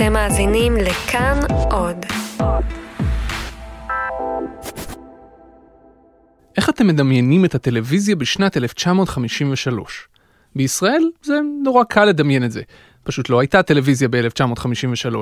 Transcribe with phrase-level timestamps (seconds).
[0.00, 1.40] אתם מאזינים לכאן
[1.70, 1.96] עוד.
[6.56, 10.08] איך אתם מדמיינים את הטלוויזיה בשנת 1953?
[10.56, 12.62] בישראל זה נורא קל לדמיין את זה.
[13.02, 15.14] פשוט לא הייתה טלוויזיה ב-1953,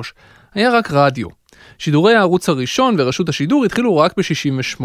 [0.53, 1.27] היה רק רדיו.
[1.77, 4.83] שידורי הערוץ הראשון ורשות השידור התחילו רק ב-68.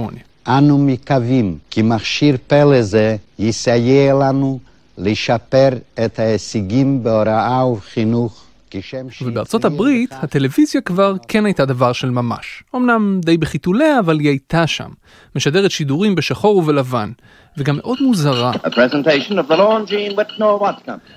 [0.48, 4.58] אנו מקווים כי מכשיר פלא זה יסייע לנו
[4.98, 5.68] לשפר
[6.04, 8.43] את ההישגים בהוראה ובחינוך
[8.80, 9.22] כשם ש...
[9.22, 12.62] ובארצות הברית הטלוויזיה כבר כן הייתה דבר של ממש.
[12.76, 14.88] אמנם די בחיתוליה, אבל היא הייתה שם.
[15.36, 17.12] משדרת שידורים בשחור ובלבן,
[17.58, 18.52] וגם מאוד מוזרה.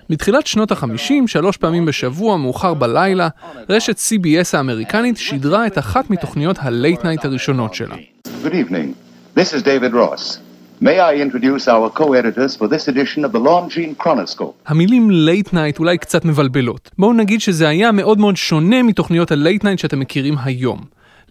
[0.09, 3.27] מתחילת שנות החמישים, שלוש פעמים בשבוע, מאוחר בלילה,
[3.69, 7.95] רשת CBS האמריקנית שידרה את אחת מתוכניות ה late night הראשונות שלה.
[8.43, 8.93] Good evening.
[9.35, 10.46] This is David Ross.
[10.81, 14.53] May I introduce our co-editors for this edition of the Longines Chronoscope?
[14.67, 16.89] המילים late night אולי קצת מבלבלות.
[16.97, 20.79] בואו נגיד שזה היה מאוד מאוד שונה מתוכניות ה late night שאתם מכירים היום.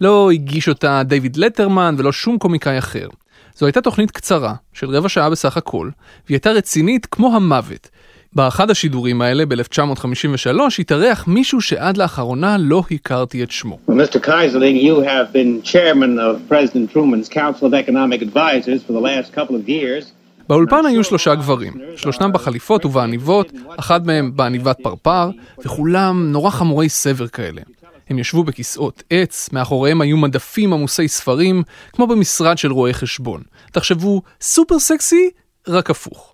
[0.01, 3.07] לא הגיש אותה דיוויד לטרמן ולא שום קומיקאי אחר.
[3.55, 5.89] זו הייתה תוכנית קצרה, של רבע שעה בסך הכל,
[6.25, 7.89] והיא הייתה רצינית כמו המוות.
[8.37, 13.79] באחד השידורים האלה, ב-1953, התארח מישהו שעד לאחרונה לא הכרתי את שמו.
[13.89, 14.19] Mr.
[14.25, 19.35] Kaiserling, you have been chairman of President Truman's Council of Economic Advisors for the last
[19.35, 20.05] couple of years.
[20.49, 25.29] באולפן היו שלושה גברים, שלושתם בחליפות ובעניבות, אחד מהם בעניבת פרפר,
[25.65, 27.61] וכולם נורא חמורי סבר כאלה.
[28.09, 33.41] הם ישבו בכיסאות עץ, מאחוריהם היו מדפים עמוסי ספרים, כמו במשרד של רואי חשבון.
[33.71, 35.29] תחשבו, סופר סקסי,
[35.67, 36.33] רק הפוך.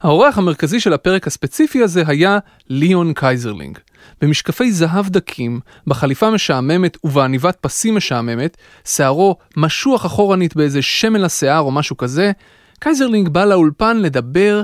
[0.00, 3.78] האורח המרכזי של הפרק הספציפי הזה היה ליאון קייזרלינג.
[4.20, 8.56] במשקפי זהב דקים, בחליפה משעממת ובעניבת פסים משעממת,
[8.88, 12.32] שערו משוח אחורנית באיזה שמן לשיער או משהו כזה,
[12.80, 14.62] קייזרלינג בא לאולפן לדבר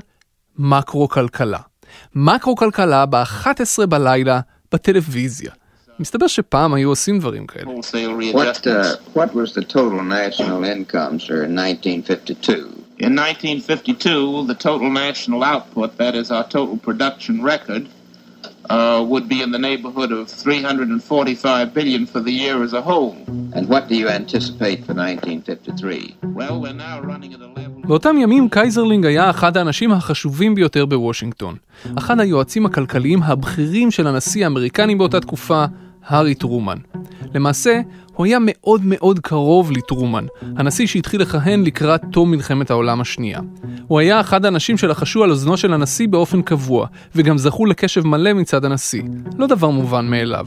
[0.59, 1.59] מקרו-כלכלה.
[2.15, 4.41] מקרו-כלכלה ב-11 בלילה
[4.73, 5.51] בטלוויזיה.
[6.01, 7.71] מסתבר שפעם היו עושים דברים כאלה.
[8.33, 12.81] What, uh, what was the total national income, sir, in 1952?
[13.01, 17.89] In 1952, the total national output, that is our total production record,
[18.69, 23.17] uh, would be in the neighborhood of 345 billion for the year as a whole.
[23.55, 26.17] And what do you anticipate for 1953?
[26.25, 27.81] Well, we're now running at a level.
[27.85, 31.57] באותם ימים קייזרלינג היה אחד האנשים החשובים ביותר בוושינגטון.
[31.99, 35.65] אחד היועצים הכלכליים הבכירים של הנשיא האמריקני באותה תקופה,
[36.07, 36.79] הארי טרומן.
[37.35, 37.81] למעשה,
[38.21, 40.27] הוא היה מאוד מאוד קרוב לטרומן,
[40.57, 43.41] הנשיא שהתחיל לכהן לקראת תום מלחמת העולם השנייה.
[43.87, 48.33] הוא היה אחד האנשים שלחשו על אוזנו של הנשיא באופן קבוע, וגם זכו לקשב מלא
[48.33, 49.03] מצד הנשיא.
[49.39, 50.47] לא דבר מובן מאליו.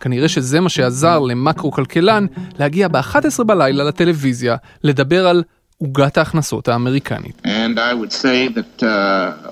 [0.00, 2.26] כנראה שזה מה שעזר למקרו-כלכלן
[2.58, 5.42] להגיע ב-11 בלילה לטלוויזיה, לדבר על
[5.78, 7.42] עוגת ההכנסות האמריקנית.
[7.44, 9.50] That uh,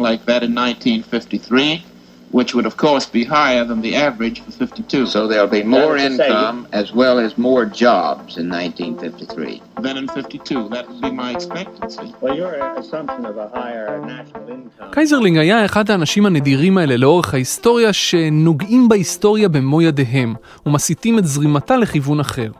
[0.00, 1.95] like that in 1953,
[2.36, 5.06] which would of course be higher than the average for 52.
[5.14, 9.60] So there'll be more to say- income as well as more jobs in 1953.
[9.86, 12.08] then in 52, that would be my expectancy.
[12.22, 14.90] Well, your assumption of a higher national income.
[14.92, 20.34] קייזרלינג היה אחד האנשים הנדירים האלה לאורך ההיסטוריה שנוגעים בהיסטוריה במו ידיהם
[20.66, 22.50] ומסיטים את זרימתה לכיוון אחר.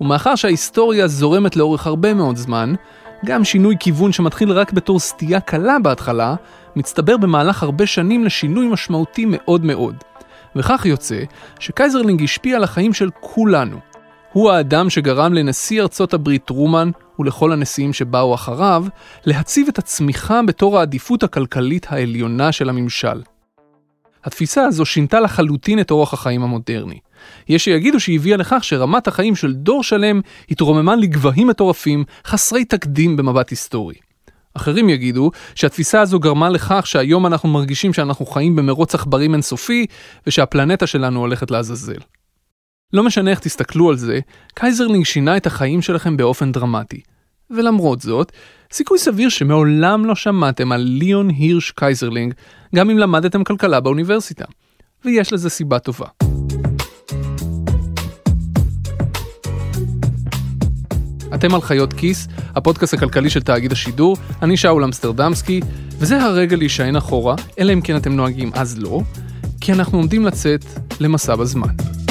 [0.00, 2.74] ומאחר שההיסטוריה זורמת לאורך הרבה מאוד זמן,
[3.24, 6.34] גם שינוי כיוון שמתחיל רק בתור סטייה קלה בהתחלה,
[6.76, 9.96] מצטבר במהלך הרבה שנים לשינוי משמעותי מאוד מאוד.
[10.56, 11.22] וכך יוצא
[11.60, 13.78] שקייזרלינג השפיע על החיים של כולנו.
[14.32, 18.84] הוא האדם שגרם לנשיא ארצות הברית טרומן ולכל הנשיאים שבאו אחריו
[19.24, 23.22] להציב את הצמיחה בתור העדיפות הכלכלית העליונה של הממשל.
[24.24, 26.98] התפיסה הזו שינתה לחלוטין את אורח החיים המודרני.
[27.48, 33.16] יש שיגידו שהיא הביאה לכך שרמת החיים של דור שלם התרוממה לגבהים מטורפים, חסרי תקדים
[33.16, 33.94] במבט היסטורי.
[34.54, 39.86] אחרים יגידו שהתפיסה הזו גרמה לכך שהיום אנחנו מרגישים שאנחנו חיים במרוץ עכברים אינסופי
[40.26, 41.98] ושהפלנטה שלנו הולכת לעזאזל.
[42.92, 44.20] לא משנה איך תסתכלו על זה,
[44.54, 47.00] קייזרלינג שינה את החיים שלכם באופן דרמטי.
[47.50, 48.32] ולמרות זאת,
[48.72, 52.34] סיכוי סביר שמעולם לא שמעתם על ליאון הירש קייזרלינג,
[52.74, 54.44] גם אם למדתם כלכלה באוניברסיטה.
[55.04, 56.06] ויש לזה סיבה טובה.
[61.34, 65.60] אתם על חיות כיס, הפודקאסט הכלכלי של תאגיד השידור, אני שאול אמסטרדמסקי,
[65.98, 69.00] וזה הרגע להישען אחורה, אלא אם כן אתם נוהגים אז לא,
[69.60, 70.64] כי אנחנו עומדים לצאת
[71.00, 72.01] למסע בזמן.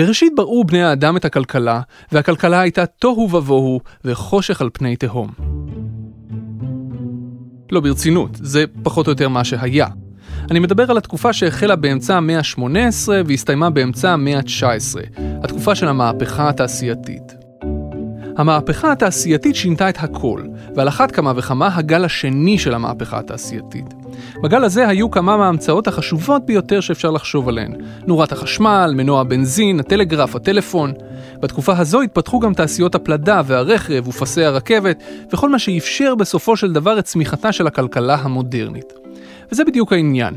[0.00, 1.80] בראשית בראו בני האדם את הכלכלה,
[2.12, 5.30] והכלכלה הייתה תוהו ובוהו וחושך על פני תהום.
[7.72, 9.86] לא ברצינות, זה פחות או יותר מה שהיה.
[10.50, 16.48] אני מדבר על התקופה שהחלה באמצע המאה ה-18 והסתיימה באמצע המאה ה-19, התקופה של המהפכה
[16.48, 17.34] התעשייתית.
[18.36, 20.42] המהפכה התעשייתית שינתה את הכל,
[20.76, 23.99] ועל אחת כמה וכמה הגל השני של המהפכה התעשייתית.
[24.42, 27.74] בגל הזה היו כמה מההמצאות החשובות ביותר שאפשר לחשוב עליהן.
[28.06, 30.92] נורת החשמל, מנוע הבנזין, הטלגרף, הטלפון.
[31.40, 35.02] בתקופה הזו התפתחו גם תעשיות הפלדה והרכב ופסי הרכבת,
[35.32, 38.92] וכל מה שאפשר בסופו של דבר את צמיחתה של הכלכלה המודרנית.
[39.52, 40.34] וזה בדיוק העניין.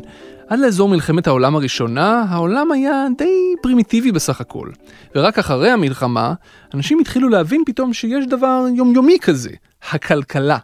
[0.47, 4.69] עד לאזור מלחמת העולם הראשונה, העולם היה די פרימיטיבי בסך הכל.
[5.15, 6.33] ורק אחרי המלחמה,
[6.73, 9.49] אנשים התחילו להבין פתאום שיש דבר יומיומי כזה,
[9.91, 10.57] הכלכלה.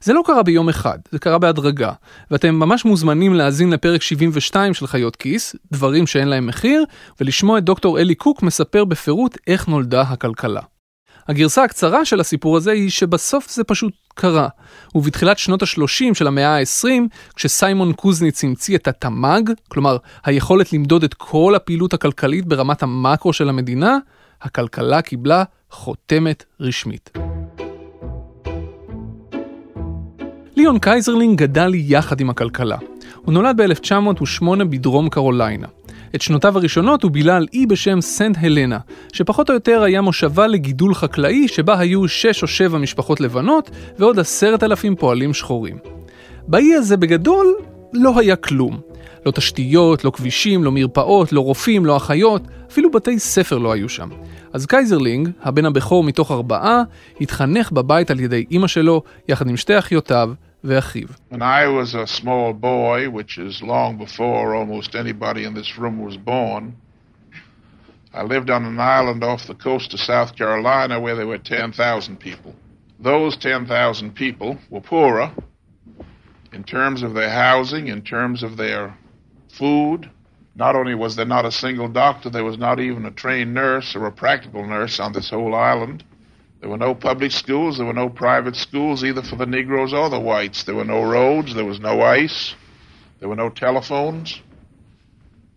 [0.00, 1.92] זה לא קרה ביום אחד, זה קרה בהדרגה,
[2.30, 6.84] ואתם ממש מוזמנים להאזין לפרק 72 של חיות כיס, דברים שאין להם מחיר,
[7.20, 10.60] ולשמוע את דוקטור אלי קוק מספר בפירוט איך נולדה הכלכלה.
[11.28, 14.48] הגרסה הקצרה של הסיפור הזה היא שבסוף זה פשוט קרה.
[14.94, 16.88] ובתחילת שנות ה-30 של המאה ה-20,
[17.34, 23.48] כשסיימון קוזנץ המציא את התמ"ג, כלומר היכולת למדוד את כל הפעילות הכלכלית ברמת המקרו של
[23.48, 23.98] המדינה,
[24.42, 27.25] הכלכלה קיבלה חותמת רשמית.
[30.56, 32.76] ליאון קייזרלינג גדל יחד עם הכלכלה.
[33.24, 35.66] הוא נולד ב-1908 בדרום קרוליינה.
[36.14, 38.78] את שנותיו הראשונות הוא בילה על אי בשם סנט הלנה,
[39.12, 44.18] שפחות או יותר היה מושבה לגידול חקלאי שבה היו שש או שבע משפחות לבנות ועוד
[44.18, 45.78] עשרת אלפים פועלים שחורים.
[46.48, 47.54] באי הזה בגדול
[47.92, 48.80] לא היה כלום.
[49.26, 53.88] לא תשתיות, לא כבישים, לא מרפאות, לא רופאים, לא אחיות, אפילו בתי ספר לא היו
[53.88, 54.08] שם.
[54.52, 56.82] אז קייזרלינג, הבן הבכור מתוך ארבעה,
[57.20, 60.30] התחנך בבית על ידי אימא שלו, יחד עם שתי אחיותיו,
[60.65, 61.09] ואחיו.
[61.29, 65.99] When I was a small boy, which is long before almost anybody in this room
[65.99, 66.75] was born,
[68.13, 72.19] I lived on an island off the coast of South Carolina where there were 10,000
[72.19, 72.53] people.
[72.99, 75.31] Those 10,000 people were poorer
[76.51, 78.95] in terms of their housing, in terms of their
[79.49, 80.09] food.
[80.55, 83.95] Not only was there not a single doctor, there was not even a trained nurse
[83.95, 86.03] or a practical nurse on this whole island.
[86.60, 90.08] There were no public schools, there were no private schools either for the Negroes or
[90.10, 90.64] the whites.
[90.64, 92.54] There were no roads, there was no ice,
[93.20, 94.40] there were no telephones.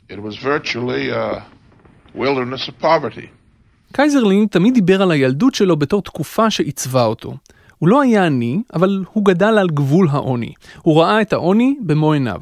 [0.09, 1.45] It was virtually a
[2.13, 3.29] wilderness of poverty.
[3.93, 7.33] קייזרלין תמיד דיבר על הילדות שלו בתור תקופה שעיצבה אותו.
[7.77, 10.53] הוא לא היה עני, אבל הוא גדל על גבול העוני.
[10.81, 12.41] הוא ראה את העוני במו עיניו.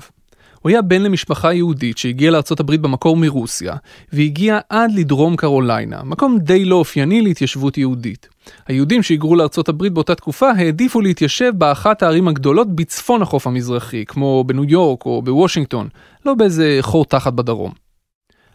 [0.68, 3.76] הוא היה בן למשפחה יהודית שהגיעה הברית במקור מרוסיה,
[4.14, 8.28] והגיע עד לדרום קרוליינה, מקום די לא אופייני להתיישבות יהודית.
[8.68, 9.36] היהודים שהיגרו
[9.70, 15.22] הברית באותה תקופה העדיפו להתיישב באחת הערים הגדולות בצפון החוף המזרחי, כמו בניו יורק או
[15.22, 15.88] בוושינגטון,
[16.26, 17.72] לא באיזה חור תחת בדרום.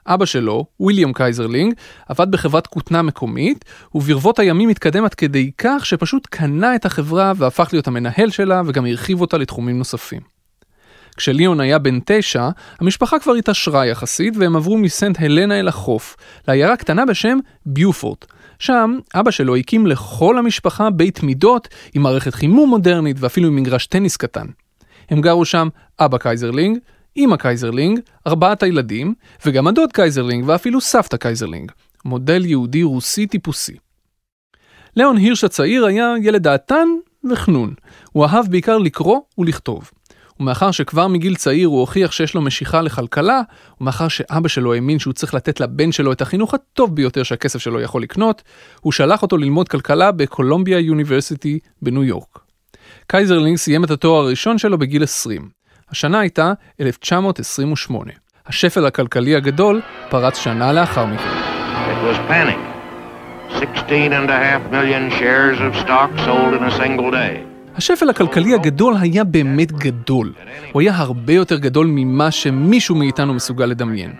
[0.06, 1.75] אבא שלו, ויליאם קייזרלינג,
[2.08, 7.69] עבד בחברת כותנה מקומית, וברבות הימים התקדם עד כדי כך שפשוט קנה את החברה והפך
[7.73, 10.31] להיות המנהל שלה וגם הרחיב אותה לתחומים נוספים.
[11.17, 12.49] כשליאון היה בן תשע,
[12.81, 16.17] המשפחה כבר התעשרה יחסית והם עברו מסנט הלנה אל החוף,
[16.49, 18.26] לעיירה קטנה בשם ביופורט.
[18.59, 23.87] שם אבא שלו הקים לכל המשפחה בית מידות עם מערכת חימום מודרנית ואפילו עם מגרש
[23.87, 24.47] טניס קטן.
[25.11, 25.69] הם גרו שם
[26.00, 26.79] אבא קייזרלינג,
[27.17, 29.15] אמא קייזרלינג, ארבעת הילדים,
[29.47, 31.73] וגם הדוד קייזרלינג ואפילו סבתא קייזרלינג.
[32.05, 33.76] מודל יהודי רוסי טיפוסי.
[34.97, 36.88] ליאון הירש הצעיר היה ילד דעתן
[37.31, 37.75] וחנון.
[38.12, 39.91] הוא אהב בעיקר לקרוא ולכתוב.
[40.43, 43.41] ומאחר שכבר מגיל צעיר הוא הוכיח שיש לו משיכה לכלכלה,
[43.81, 47.81] ומאחר שאבא שלו האמין שהוא צריך לתת לבן שלו את החינוך הטוב ביותר שהכסף שלו
[47.81, 48.43] יכול לקנות,
[48.81, 52.39] הוא שלח אותו ללמוד כלכלה ב Columbia University בניו יורק.
[53.06, 55.49] קייזרלינג סיים את התואר הראשון שלו בגיל 20.
[55.91, 58.13] השנה הייתה 1928.
[58.46, 59.81] השפל הכלכלי הגדול
[60.11, 61.31] פרץ שנה לאחר מכן.
[61.93, 62.58] It was panic.
[63.58, 67.52] 16 and a half million shares of stock sold in a single day.
[67.74, 70.32] השפל הכלכלי הגדול היה באמת גדול.
[70.72, 74.12] הוא היה הרבה יותר גדול ממה שמישהו מאיתנו מסוגל לדמיין.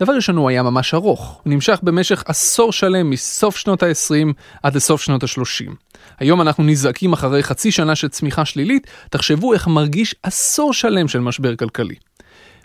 [0.00, 1.40] דבר ראשון, הוא היה ממש ארוך.
[1.44, 4.32] הוא נמשך במשך עשור שלם מסוף שנות ה-20
[4.62, 5.72] עד לסוף שנות ה-30.
[6.18, 11.20] היום אנחנו נזעקים אחרי חצי שנה של צמיחה שלילית, תחשבו איך מרגיש עשור שלם של
[11.20, 11.94] משבר כלכלי.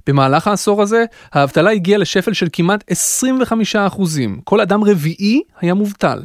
[0.07, 4.01] במהלך העשור הזה, האבטלה הגיעה לשפל של כמעט 25%.
[4.43, 6.19] כל אדם רביעי היה מובטל.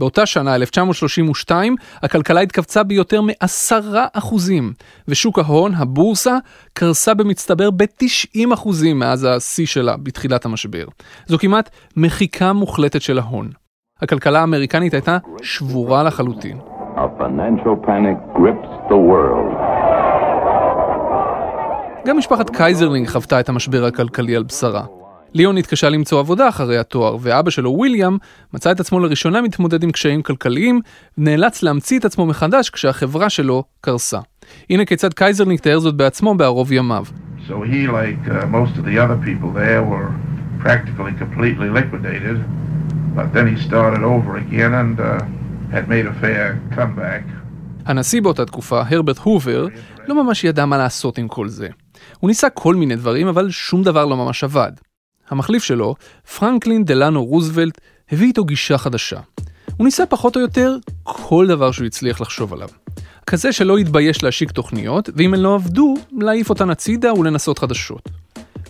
[0.00, 4.72] באותה שנה, 1932, הכלכלה התכווצה ביותר מעשרה אחוזים,
[5.08, 6.36] ושוק ההון, הבורסה,
[6.72, 10.84] קרסה במצטבר ב-90 אחוזים מאז השיא שלה בתחילת המשבר.
[11.26, 13.50] זו כמעט מחיקה מוחלטת של ההון.
[14.02, 16.58] הכלכלה האמריקנית הייתה שבורה לחלוטין.
[22.06, 24.99] גם משפחת קייזרלינג חוותה את המשבר הכלכלי על בשרה.
[25.34, 28.16] ליאון התקשה למצוא עבודה אחרי התואר, ואבא שלו, וויליאם,
[28.54, 30.80] מצא את עצמו לראשונה מתמודד עם קשיים כלכליים,
[31.18, 34.18] ונאלץ להמציא את עצמו מחדש כשהחברה שלו קרסה.
[34.70, 37.04] הנה כיצד קייזרלינג תיאר זאת בעצמו בערוב ימיו.
[37.48, 40.10] So he, like uh, most of the other people there, were
[40.64, 42.36] practically completely liquidated.
[43.16, 45.08] But then he started over again and uh,
[45.76, 47.22] had made a fair comeback.
[47.86, 49.66] הנשיא באותה תקופה, הרברט הובר,
[50.08, 51.68] לא ממש ידע מה לעשות עם כל זה.
[52.18, 54.72] הוא ניסה כל מיני דברים, אבל שום דבר לא ממש עבד.
[55.30, 55.94] המחליף שלו,
[56.38, 57.80] פרנקלין דלנו רוזוולט,
[58.12, 59.20] הביא איתו גישה חדשה.
[59.76, 62.68] הוא ניסה פחות או יותר כל דבר שהוא הצליח לחשוב עליו.
[63.26, 68.08] כזה שלא התבייש להשיק תוכניות, ואם הן לא עבדו, להעיף אותן הצידה ולנסות חדשות.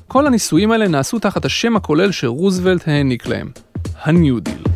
[0.08, 3.50] כל הניסויים האלה נעשו תחת השם הכולל שרוזוולט העניק להם,
[4.02, 4.69] ה-New Deal.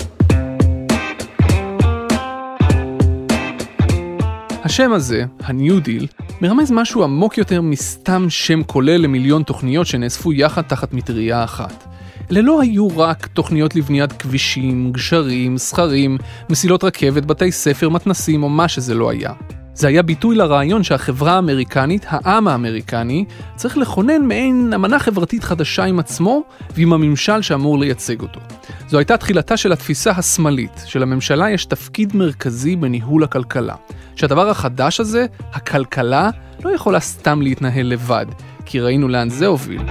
[4.74, 10.62] השם הזה, ה-New Deal, מרמז משהו עמוק יותר מסתם שם כולל למיליון תוכניות שנאספו יחד
[10.62, 11.84] תחת מטריה אחת.
[12.30, 16.18] אלה לא היו רק תוכניות לבניית כבישים, גשרים, סכרים,
[16.50, 19.32] מסילות רכבת, בתי ספר, מתנסים או מה שזה לא היה.
[19.74, 23.24] זה היה ביטוי לרעיון שהחברה האמריקנית, העם האמריקני,
[23.56, 26.42] צריך לכונן מעין אמנה חברתית חדשה עם עצמו
[26.74, 28.40] ועם הממשל שאמור לייצג אותו.
[28.88, 33.74] זו הייתה תחילתה של התפיסה השמאלית, שלממשלה יש תפקיד מרכזי בניהול הכלכלה.
[34.16, 36.30] שהדבר החדש הזה, הכלכלה,
[36.64, 38.26] לא יכולה סתם להתנהל לבד,
[38.64, 39.82] כי ראינו לאן זה הוביל.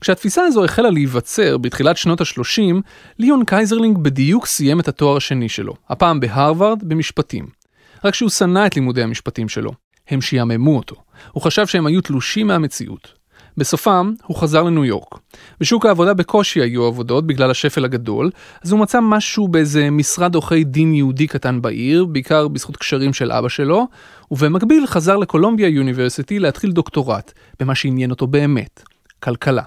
[0.00, 2.74] כשהתפיסה הזו החלה להיווצר בתחילת שנות ה-30,
[3.18, 7.59] ליאון קייזרלינג בדיוק סיים את התואר השני שלו, הפעם בהרווארד במשפטים.
[8.04, 9.70] רק שהוא שנא את לימודי המשפטים שלו.
[10.08, 10.96] הם שיעממו אותו.
[11.32, 13.20] הוא חשב שהם היו תלושים מהמציאות.
[13.56, 15.18] בסופם, הוא חזר לניו יורק.
[15.60, 18.30] בשוק העבודה בקושי היו עבודות בגלל השפל הגדול,
[18.64, 23.32] אז הוא מצא משהו באיזה משרד עורכי דין יהודי קטן בעיר, בעיקר בזכות קשרים של
[23.32, 23.86] אבא שלו,
[24.30, 28.82] ובמקביל חזר ל Columbia University להתחיל דוקטורט, במה שעניין אותו באמת,
[29.22, 29.62] כלכלה.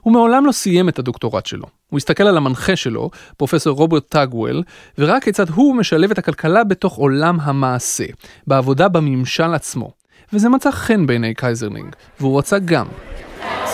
[0.00, 1.66] הוא מעולם לא סיים את הדוקטורט שלו.
[1.90, 4.62] הוא הסתכל על המנחה שלו, פרופסור רוברט טאגוול,
[4.98, 8.04] וראה כיצד הוא משלב את הכלכלה בתוך עולם המעשה,
[8.46, 9.90] בעבודה בממשל עצמו.
[10.32, 12.86] וזה מצא חן בעיני קייזרלינג, והוא רצה גם.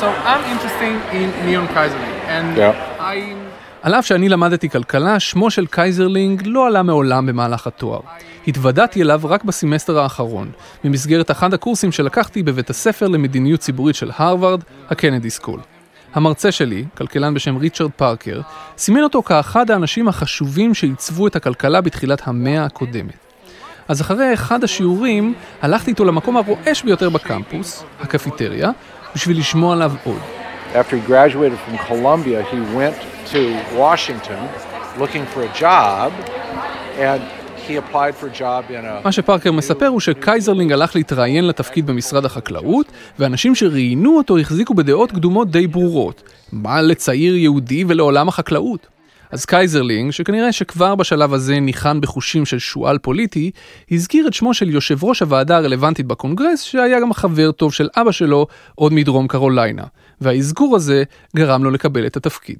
[0.01, 3.01] So I'm interested in Leon Keyserling, and yeah.
[3.01, 3.47] I...
[3.83, 8.01] על אף שאני למדתי כלכלה, שמו של קייזרלינג לא עלה מעולם במהלך התואר.
[8.49, 10.51] התוודעתי אליו רק בסמסטר האחרון,
[10.85, 15.61] במסגרת אחד הקורסים שלקחתי בבית הספר למדיניות ציבורית של הרווארד, ה Kennedy School.
[16.17, 18.41] המרצה שלי, כלכלן בשם ריצ'רד פארקר,
[18.79, 23.15] סימן אותו כאחד האנשים החשובים שעיצבו את הכלכלה בתחילת המאה הקודמת.
[23.89, 28.71] אז אחרי אחד השיעורים, הלכתי איתו למקום הרועש ביותר בקמפוס, הקפיטריה,
[29.15, 30.21] בשביל לשמוע עליו עוד.
[30.73, 32.97] After he graduated from Columbia, he went
[33.33, 33.41] to
[33.79, 34.43] Washington
[34.99, 36.13] looking for a job,
[36.99, 37.23] and
[39.05, 42.87] מה שפארקר מספר הוא שקייזרלינג הלך להתראיין לתפקיד במשרד החקלאות,
[43.19, 46.23] ואנשים שראיינו אותו החזיקו בדעות קדומות די ברורות.
[46.53, 48.87] מה לצעיר יהודי ולעולם החקלאות?
[49.31, 53.51] אז קייזרלינג, שכנראה שכבר בשלב הזה ניחן בחושים של שועל פוליטי,
[53.91, 58.13] הזכיר את שמו של יושב ראש הוועדה הרלוונטית בקונגרס, שהיה גם חבר טוב של אבא
[58.13, 59.85] שלו, עוד מדרום קרוליינה.
[60.21, 61.03] והאזכור הזה
[61.37, 62.59] גרם לו לקבל את התפקיד.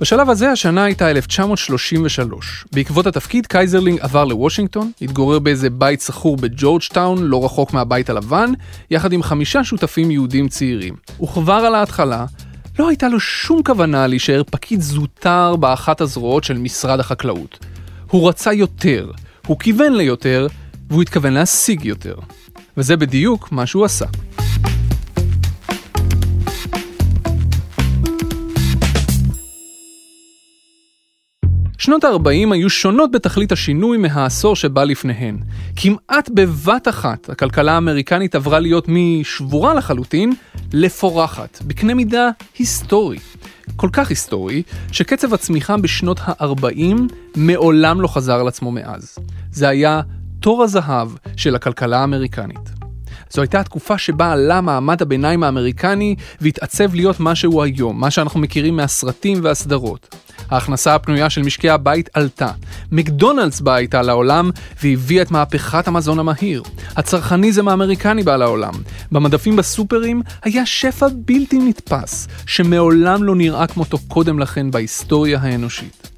[0.00, 2.64] בשלב הזה השנה הייתה 1933.
[2.72, 8.52] בעקבות התפקיד קייזרלינג עבר לוושינגטון, התגורר באיזה בית שכור בג'ורג'טאון, לא רחוק מהבית הלבן,
[8.90, 10.94] יחד עם חמישה שותפים יהודים צעירים.
[11.22, 12.26] וכבר על ההתחלה,
[12.78, 17.58] לא הייתה לו שום כוונה להישאר פקיד זוטר באחת הזרועות של משרד החקלאות.
[18.10, 19.10] הוא רצה יותר,
[19.46, 20.46] הוא כיוון ליותר,
[20.90, 22.14] והוא התכוון להשיג יותר.
[22.76, 24.06] וזה בדיוק מה שהוא עשה.
[31.80, 35.38] שנות ה-40 היו שונות בתכלית השינוי מהעשור שבא לפניהן.
[35.76, 40.32] כמעט בבת אחת הכלכלה האמריקנית עברה להיות משבורה לחלוטין
[40.72, 43.18] לפורחת, בקנה מידה היסטורי.
[43.76, 46.96] כל כך היסטורי, שקצב הצמיחה בשנות ה-40
[47.36, 49.18] מעולם לא חזר על עצמו מאז.
[49.52, 50.00] זה היה
[50.40, 52.70] תור הזהב של הכלכלה האמריקנית.
[53.30, 58.40] זו הייתה התקופה שבה עלה מעמד הביניים האמריקני והתעצב להיות מה שהוא היום, מה שאנחנו
[58.40, 60.16] מכירים מהסרטים והסדרות.
[60.50, 62.50] ההכנסה הפנויה של משקי הבית עלתה.
[62.92, 64.50] מקדונלדס באה איתה לעולם
[64.82, 66.62] והביאה את מהפכת המזון המהיר.
[66.96, 68.74] הצרכניזם האמריקני בא לעולם.
[69.12, 76.10] במדפים בסופרים היה שפע בלתי נתפס, שמעולם לא נראה כמותו קודם לכן בהיסטוריה האנושית.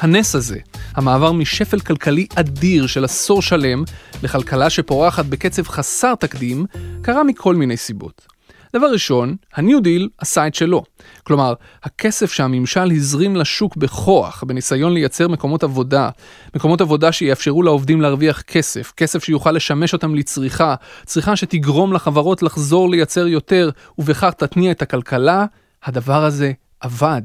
[0.00, 0.58] הנס הזה,
[0.94, 3.84] המעבר משפל כלכלי אדיר של עשור שלם
[4.22, 6.66] לכלכלה שפורחת בקצב חסר תקדים,
[7.02, 8.33] קרה מכל מיני סיבות.
[8.74, 10.82] דבר ראשון, הניו דיל עשה את שלו.
[11.22, 16.08] כלומר, הכסף שהממשל הזרים לשוק בכוח, בניסיון לייצר מקומות עבודה,
[16.54, 20.74] מקומות עבודה שיאפשרו לעובדים להרוויח כסף, כסף שיוכל לשמש אותם לצריכה,
[21.06, 25.44] צריכה שתגרום לחברות לחזור לייצר יותר, ובכך תתניע את הכלכלה,
[25.84, 27.22] הדבר הזה עבד.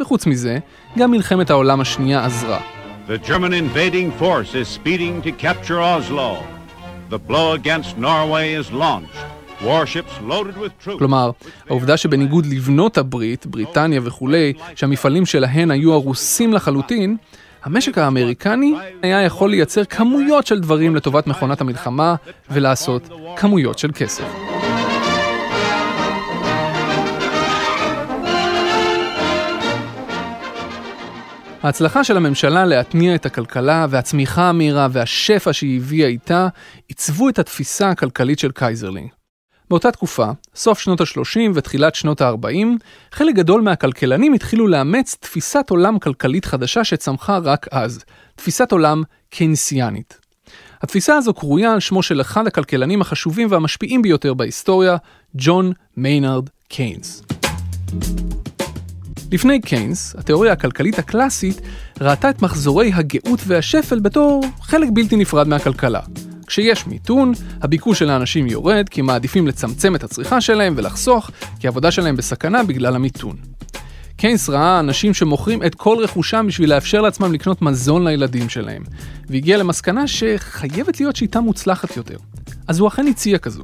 [0.00, 0.58] וחוץ מזה,
[0.98, 2.60] גם מלחמת העולם השנייה עזרה.
[3.08, 6.42] The German invading force is speeding to capture Oslo.
[7.10, 9.33] The blow against Norway is launched.
[10.98, 11.30] כלומר,
[11.68, 17.16] העובדה שבניגוד לבנות הברית, בריטניה וכולי, שהמפעלים שלהן היו הרוסים לחלוטין,
[17.64, 22.14] המשק האמריקני היה יכול לייצר כמויות של דברים לטובת מכונת המלחמה
[22.50, 24.24] ולעשות כמויות של כסף.
[31.62, 36.48] ההצלחה של הממשלה להתניע את הכלכלה והצמיחה המהירה והשפע שהיא הביאה איתה,
[36.88, 39.08] עיצבו את התפיסה הכלכלית של קייזרלינג.
[39.74, 42.66] באותה תקופה, סוף שנות ה-30 ותחילת שנות ה-40,
[43.12, 48.04] חלק גדול מהכלכלנים התחילו לאמץ תפיסת עולם כלכלית חדשה שצמחה רק אז,
[48.36, 50.18] תפיסת עולם קיינסיאנית.
[50.82, 54.96] התפיסה הזו קרויה על שמו של אחד הכלכלנים החשובים והמשפיעים ביותר בהיסטוריה,
[55.34, 57.22] ג'ון מיינרד קיינס.
[59.32, 61.60] לפני קיינס, התיאוריה הכלכלית הקלאסית
[62.00, 66.00] ראתה את מחזורי הגאות והשפל בתור חלק בלתי נפרד מהכלכלה.
[66.46, 67.32] כשיש מיתון,
[67.62, 72.62] הביקוש של האנשים יורד כי מעדיפים לצמצם את הצריכה שלהם ולחסוך, כי העבודה שלהם בסכנה
[72.62, 73.36] בגלל המיתון.
[74.16, 78.82] קיינס ראה אנשים שמוכרים את כל רכושם בשביל לאפשר לעצמם לקנות מזון לילדים שלהם,
[79.28, 82.16] והגיע למסקנה שחייבת להיות שיטה מוצלחת יותר.
[82.68, 83.62] אז הוא אכן הציע כזו.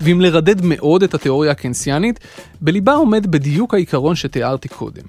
[0.00, 2.20] ואם לרדד מאוד את התיאוריה הקיינסיאנית,
[2.60, 5.02] בליבה עומד בדיוק העיקרון שתיארתי קודם.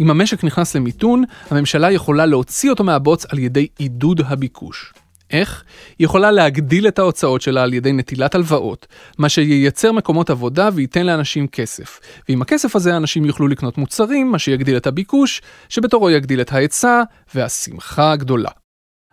[0.00, 4.92] אם המשק נכנס למיתון, הממשלה יכולה להוציא אותו מהבוץ על ידי עידוד הביקוש.
[5.30, 5.64] איך?
[5.98, 8.86] היא יכולה להגדיל את ההוצאות שלה על ידי נטילת הלוואות,
[9.18, 12.00] מה שייצר מקומות עבודה וייתן לאנשים כסף.
[12.28, 17.02] ועם הכסף הזה אנשים יוכלו לקנות מוצרים, מה שיגדיל את הביקוש, שבתורו יגדיל את ההיצע,
[17.34, 18.50] והשמחה הגדולה.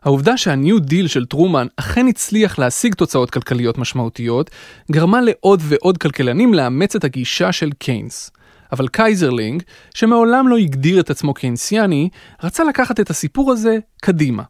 [0.03, 4.51] העובדה שהניו דיל של טרומן אכן הצליח להשיג תוצאות כלכליות משמעותיות,
[4.91, 8.31] גרמה לעוד ועוד כלכלנים לאמץ את הגישה של קיינס.
[8.71, 12.09] אבל קייזרלינג, שמעולם לא הגדיר את עצמו קיינסיאני,
[12.43, 14.43] רצה לקחת את הסיפור הזה קדימה.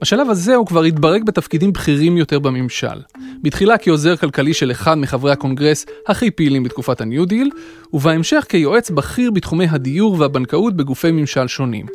[0.00, 3.00] בשלב הזה הוא כבר התברג בתפקידים בכירים יותר בממשל.
[3.42, 7.50] בתחילה כעוזר כלכלי של אחד מחברי הקונגרס הכי פעילים בתקופת הניו דיל,
[7.92, 11.86] ובהמשך כיועץ בכיר בתחומי הדיור והבנקאות בגופי ממשל שונים.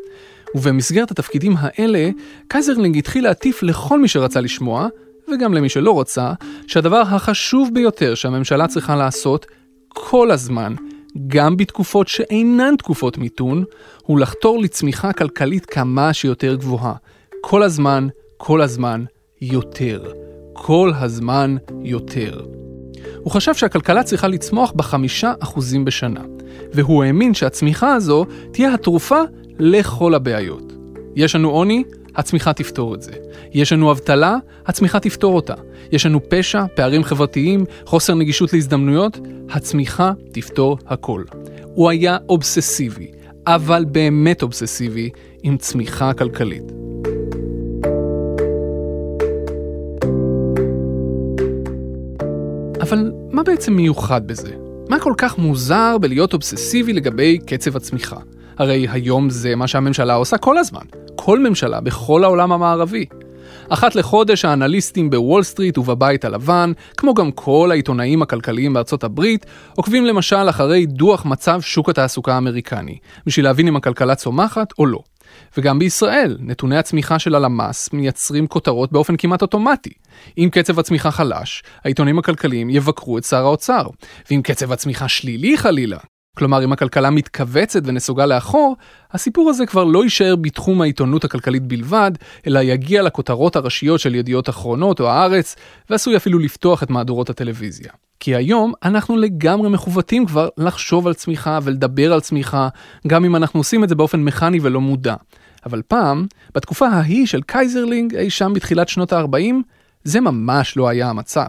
[0.56, 2.10] ובמסגרת התפקידים האלה,
[2.48, 4.88] קייזרלינג התחיל להטיף לכל מי שרצה לשמוע,
[5.34, 6.34] וגם למי שלא רצה,
[6.68, 9.46] שהדבר החשוב ביותר שהממשלה צריכה לעשות
[9.90, 10.76] כל הזמן,
[11.28, 13.64] גם בתקופות שאינן תקופות מיתון,
[14.04, 16.94] הוא לחתור לצמיחה כלכלית כמה שיותר גבוהה.
[17.48, 19.04] כל הזמן, כל הזמן,
[19.42, 20.04] יותר.
[20.54, 22.46] כל הזמן יותר.
[23.20, 26.22] הוא חשב שהכלכלה צריכה לצמוח בחמישה אחוזים בשנה,
[26.74, 29.20] והוא האמין שהצמיחה הזו תהיה התרופה
[29.60, 30.74] לכל הבעיות.
[31.16, 31.84] יש לנו עוני?
[32.16, 33.12] הצמיחה תפתור את זה.
[33.54, 34.38] יש לנו אבטלה?
[34.66, 35.56] הצמיחה תפתור אותה.
[35.92, 39.20] יש לנו פשע, פערים חברתיים, חוסר נגישות להזדמנויות?
[39.50, 41.24] הצמיחה תפתור הכל.
[41.64, 43.12] הוא היה אובססיבי,
[43.48, 45.10] אבל באמת אובססיבי,
[45.44, 46.64] עם צמיחה כלכלית.
[52.86, 54.52] אבל מה בעצם מיוחד בזה?
[54.90, 58.16] מה כל כך מוזר בלהיות אובססיבי לגבי קצב הצמיחה?
[58.58, 60.82] הרי היום זה מה שהממשלה עושה כל הזמן.
[61.16, 63.06] כל ממשלה בכל העולם המערבי.
[63.70, 69.46] אחת לחודש האנליסטים בוול סטריט ובבית הלבן, כמו גם כל העיתונאים הכלכליים בארצות הברית,
[69.76, 75.00] עוקבים למשל אחרי דוח מצב שוק התעסוקה האמריקני, בשביל להבין אם הכלכלה צומחת או לא.
[75.58, 79.94] וגם בישראל, נתוני הצמיחה של הלמ"ס מייצרים כותרות באופן כמעט אוטומטי.
[80.38, 83.88] אם קצב הצמיחה חלש, העיתונים הכלכליים יבקרו את שר האוצר.
[84.32, 85.98] ואם קצב הצמיחה שלילי חלילה,
[86.38, 88.76] כלומר אם הכלכלה מתכווצת ונסוגה לאחור,
[89.12, 92.12] הסיפור הזה כבר לא יישאר בתחום העיתונות הכלכלית בלבד,
[92.48, 95.56] אלא יגיע לכותרות הראשיות של ידיעות אחרונות או הארץ,
[95.90, 97.92] ועשוי אפילו לפתוח את מהדורות הטלוויזיה.
[98.20, 102.68] כי היום אנחנו לגמרי מכוותים כבר לחשוב על צמיחה ולדבר על צמיחה,
[103.08, 105.16] גם אם אנחנו עושים את זה באופן מכני ולא מודע.
[105.66, 109.56] אבל פעם, בתקופה ההיא של קייזרלינג, אי שם בתחילת שנות ה-40,
[110.04, 111.48] זה ממש לא היה המצב.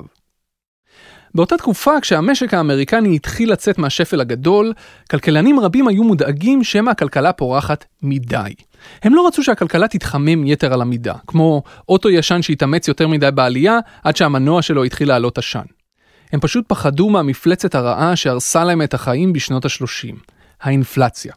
[1.37, 4.73] באותה תקופה, כשהמשק האמריקני התחיל לצאת מהשפל הגדול,
[5.11, 8.55] כלכלנים רבים היו מודאגים שמא הכלכלה פורחת מדי.
[9.03, 13.79] הם לא רצו שהכלכלה תתחמם יתר על המידה, כמו אוטו ישן שהתאמץ יותר מדי בעלייה
[14.05, 15.65] עד שהמנוע שלו התחיל לעלות עשן.
[16.33, 20.17] הם פשוט פחדו מהמפלצת הרעה שהרסה להם את החיים בשנות ה-30,
[20.61, 21.33] האינפלציה.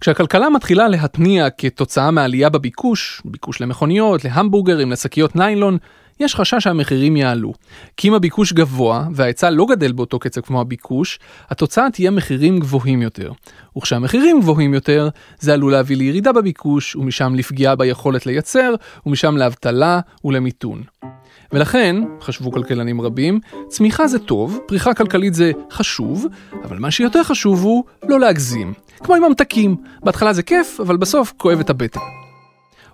[0.00, 5.78] כשהכלכלה מתחילה להתניע כתוצאה מעלייה בביקוש, ביקוש למכוניות, להמבורגרים, לשקיות ניילון,
[6.22, 7.52] יש חשש שהמחירים יעלו.
[7.96, 11.18] כי אם הביקוש גבוה וההיצע לא גדל באותו קצב כמו הביקוש,
[11.50, 13.32] התוצאה תהיה מחירים גבוהים יותר.
[13.76, 15.08] וכשהמחירים גבוהים יותר,
[15.40, 18.74] זה עלול להביא לירידה בביקוש, ומשם לפגיעה ביכולת לייצר,
[19.06, 20.82] ומשם לאבטלה ולמיתון.
[21.52, 26.26] ולכן, חשבו כלכלנים רבים, צמיחה זה טוב, פריחה כלכלית זה חשוב,
[26.64, 28.72] אבל מה שיותר חשוב הוא לא להגזים.
[28.98, 32.21] כמו עם ממתקים, בהתחלה זה כיף, אבל בסוף כואב את הבטן.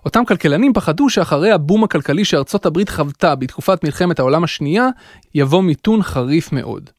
[0.05, 4.87] אותם כלכלנים פחדו שאחרי הבום הכלכלי שארצות הברית חוותה בתקופת מלחמת העולם השנייה,
[5.35, 6.89] יבוא מיתון חריף מאוד.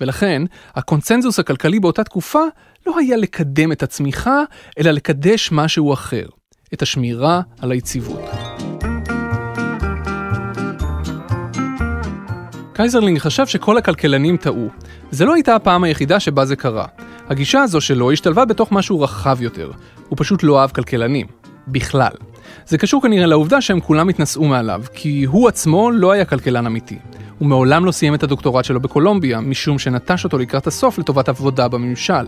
[0.00, 0.42] ולכן,
[0.74, 2.42] הקונצנזוס הכלכלי באותה תקופה
[2.86, 4.42] לא היה לקדם את הצמיחה,
[4.78, 6.26] אלא לקדש משהו אחר,
[6.74, 8.20] את השמירה על היציבות.
[12.72, 14.68] קייזרלינג חשב שכל הכלכלנים טעו.
[15.10, 16.86] זה לא הייתה הפעם היחידה שבה זה קרה.
[17.28, 19.70] הגישה הזו שלו השתלבה בתוך משהו רחב יותר.
[20.08, 21.26] הוא פשוט לא אהב כלכלנים.
[21.68, 22.12] בכלל.
[22.66, 26.98] זה קשור כנראה לעובדה שהם כולם התנשאו מעליו, כי הוא עצמו לא היה כלכלן אמיתי.
[27.38, 31.68] הוא מעולם לא סיים את הדוקטורט שלו בקולומביה, משום שנטש אותו לקראת הסוף לטובת עבודה
[31.68, 32.26] בממשל.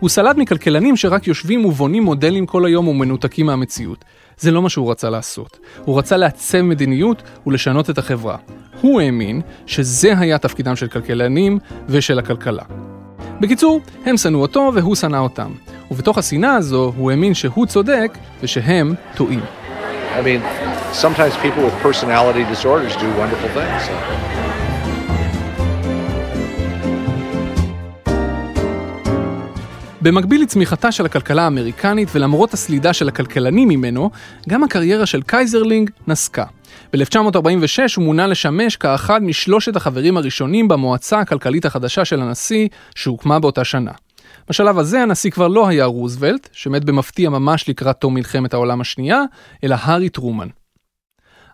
[0.00, 4.04] הוא סלד מכלכלנים שרק יושבים ובונים מודלים כל היום ומנותקים מהמציאות.
[4.38, 5.58] זה לא מה שהוא רצה לעשות.
[5.84, 8.36] הוא רצה לעצב מדיניות ולשנות את החברה.
[8.80, 11.58] הוא האמין שזה היה תפקידם של כלכלנים
[11.88, 12.62] ושל הכלכלה.
[13.40, 15.52] בקיצור, הם שנאו אותו והוא שנא אותם.
[15.90, 19.61] ובתוך השנאה הזו הוא האמין שהוא צודק ושהם טועים.
[20.18, 20.42] I mean,
[20.92, 23.82] sometimes people with personality disorders do wonderful things.
[23.86, 23.94] So.
[30.00, 34.10] במקביל לצמיחתה של הכלכלה האמריקנית ולמרות הסלידה של הכלכלנים ממנו,
[34.48, 36.44] גם הקריירה של קייזרלינג נסקה.
[36.92, 43.64] ב-1946 הוא מונה לשמש כאחד משלושת החברים הראשונים במועצה הכלכלית החדשה של הנשיא, שהוקמה באותה
[43.64, 43.92] שנה.
[44.48, 49.22] בשלב הזה הנשיא כבר לא היה רוזוולט, שמת במפתיע ממש לקראת תום מלחמת העולם השנייה,
[49.64, 50.48] אלא הארי טרומן.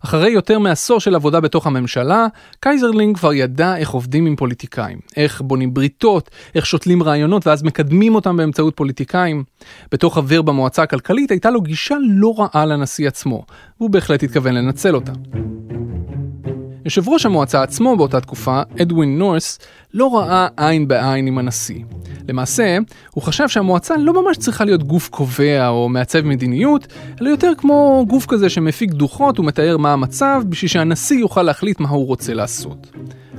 [0.05, 2.27] אחרי יותר מעשור של עבודה בתוך הממשלה,
[2.61, 8.15] קייזרלינג כבר ידע איך עובדים עם פוליטיקאים, איך בונים בריתות, איך שותלים רעיונות ואז מקדמים
[8.15, 9.45] אותם באמצעות פוליטיקאים.
[9.93, 13.45] בתור חבר במועצה הכלכלית הייתה לו גישה לא רעה לנשיא עצמו,
[13.79, 15.13] והוא בהחלט התכוון לנצל אותה.
[16.89, 19.59] יושב ראש המועצה עצמו באותה תקופה, אדווין נורס,
[19.95, 21.85] לא ראה עין בעין עם הנשיא.
[22.29, 22.79] למעשה,
[23.11, 26.87] הוא חשב שהמועצה לא ממש צריכה להיות גוף קובע או מעצב מדיניות,
[27.21, 31.89] אלא יותר כמו גוף כזה שמפיק דוחות ומתאר מה המצב, בשביל שהנשיא יוכל להחליט מה
[31.89, 32.93] הוא רוצה לעשות.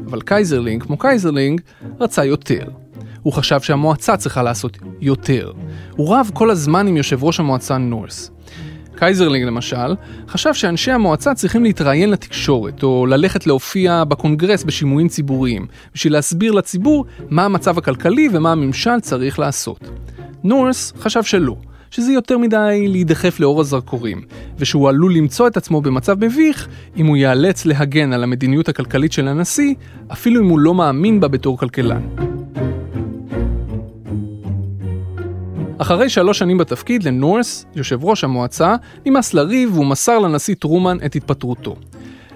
[0.06, 1.62] אבל קייזרלינג, כמו קייזרלינג,
[2.00, 2.64] רצה יותר.
[3.22, 5.52] הוא חשב שהמועצה צריכה לעשות יותר.
[5.96, 8.32] הוא רב כל הזמן עם יושב ראש המועצה נורס.
[9.00, 9.96] קייזרלינג למשל,
[10.28, 17.06] חשב שאנשי המועצה צריכים להתראיין לתקשורת, או ללכת להופיע בקונגרס בשימועים ציבוריים, בשביל להסביר לציבור
[17.30, 19.90] מה המצב הכלכלי ומה הממשל צריך לעשות.
[20.44, 21.56] נורס חשב שלא,
[21.92, 24.22] שזה יותר מדי להידחף לאור הזרקורים,
[24.58, 29.28] ושהוא עלול למצוא את עצמו במצב מביך אם הוא ייאלץ להגן על המדיניות הכלכלית של
[29.28, 29.74] הנשיא,
[30.12, 32.29] אפילו אם הוא לא מאמין בה בתור כלכלן.
[35.82, 41.16] אחרי שלוש שנים בתפקיד לנורס, יושב ראש המועצה, נמאס לריב והוא מסר לנשיא טרומן את
[41.16, 41.76] התפטרותו.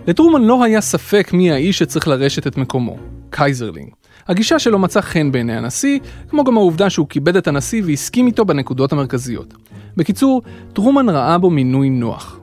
[0.08, 2.98] לטרומן לא היה ספק מי האיש שצריך לרשת את מקומו,
[3.30, 3.90] קייזרלינג.
[4.28, 8.46] הגישה שלו מצאה חן בעיני הנשיא, כמו גם העובדה שהוא כיבד את הנשיא והסכים איתו
[8.46, 9.54] בנקודות המרכזיות.
[9.98, 10.42] בקיצור,
[10.74, 12.40] טרומן ראה בו מינוי נוח.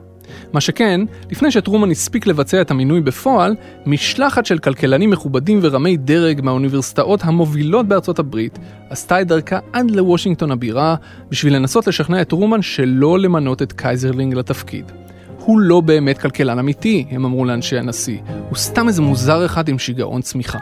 [0.53, 6.41] מה שכן, לפני שטרומן הספיק לבצע את המינוי בפועל, משלחת של כלכלנים מכובדים ורמי דרג
[6.41, 8.59] מהאוניברסיטאות המובילות בארצות הברית,
[8.89, 10.95] עשתה את דרכה עד לוושינגטון הבירה,
[11.29, 14.91] בשביל לנסות לשכנע את טרומן שלא למנות את קייזרלינג לתפקיד.
[15.37, 19.79] הוא לא באמת כלכלן אמיתי, הם אמרו לאנשי הנשיא, הוא סתם איזה מוזר אחד עם
[19.79, 20.59] שיגעון צמיחה.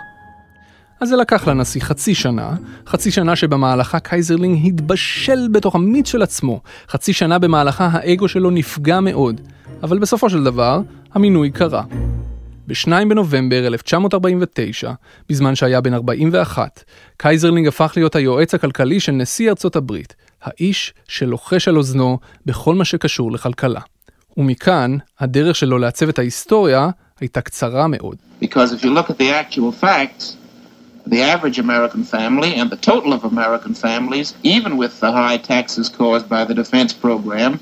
[1.02, 2.56] אז זה לקח לנשיא חצי שנה,
[2.88, 9.00] חצי שנה שבמהלכה קייזרלינג התבשל בתוך המיץ של עצמו, חצי שנה במהלכה האגו שלו נפגע
[9.00, 9.42] מאוד,
[9.84, 10.82] אבל בסופו של דבר,
[11.14, 11.84] המינוי קרה.
[12.68, 14.92] ב-2 בנובמבר 1949,
[15.30, 16.84] בזמן שהיה בן 41,
[17.18, 22.86] קייזרלינג הפך להיות היועץ הכלכלי של נשיא ארצות הברית, האיש שלוחש על אוזנו בכל מה
[22.86, 23.80] שקשור לכלכלה.
[24.38, 26.90] ומכאן, הדרך שלו לעצב את ההיסטוריה
[27.20, 28.18] הייתה קצרה מאוד.
[28.42, 28.54] Family
[37.02, 37.54] program,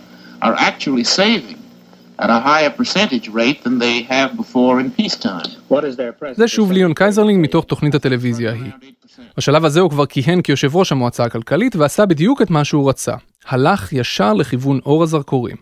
[2.19, 5.57] at a higher percentage rate than they have before in peacetime.
[6.35, 8.71] זה שוב ליאון קייזרלינג מתוך תוכנית הטלוויזיה ההיא.
[9.37, 13.13] בשלב הזה הוא כבר כיהן כיושב ראש המועצה הכלכלית ועשה בדיוק את מה שהוא רצה.
[13.47, 15.55] הלך ישר לכיוון אור הזרקורים.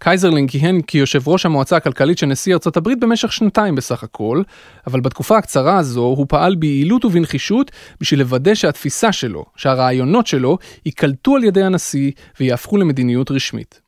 [0.00, 4.42] קייזרלינג כיהן כיושב ראש המועצה הכלכלית של נשיא ארצות הברית במשך שנתיים בסך הכל,
[4.86, 11.36] אבל בתקופה הקצרה הזו הוא פעל ביעילות ובנחישות בשביל לוודא שהתפיסה שלו, שהרעיונות שלו, ייקלטו
[11.36, 13.85] על ידי הנשיא ויהפכו למדיניות רשמית.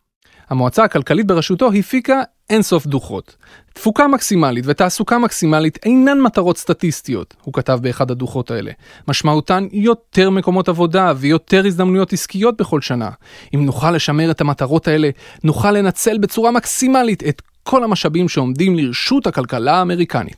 [0.51, 3.37] המועצה הכלכלית בראשותו הפיקה אינסוף דוחות.
[3.75, 8.71] תפוקה מקסימלית ותעסוקה מקסימלית אינן מטרות סטטיסטיות, הוא כתב באחד הדוחות האלה.
[9.09, 13.11] משמעותן יותר מקומות עבודה ויותר הזדמנויות עסקיות בכל שנה.
[13.55, 15.11] אם נוכל לשמר את המטרות האלה,
[15.45, 20.37] נוכל לנצל בצורה מקסימלית את כל המשאבים שעומדים לרשות הכלכלה האמריקנית.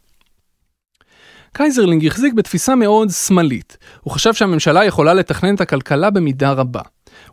[1.52, 3.78] קייזרלינג החזיק בתפיסה מאוד שמאלית.
[4.00, 6.82] הוא חשב שהממשלה יכולה לתכנן את הכלכלה במידה רבה.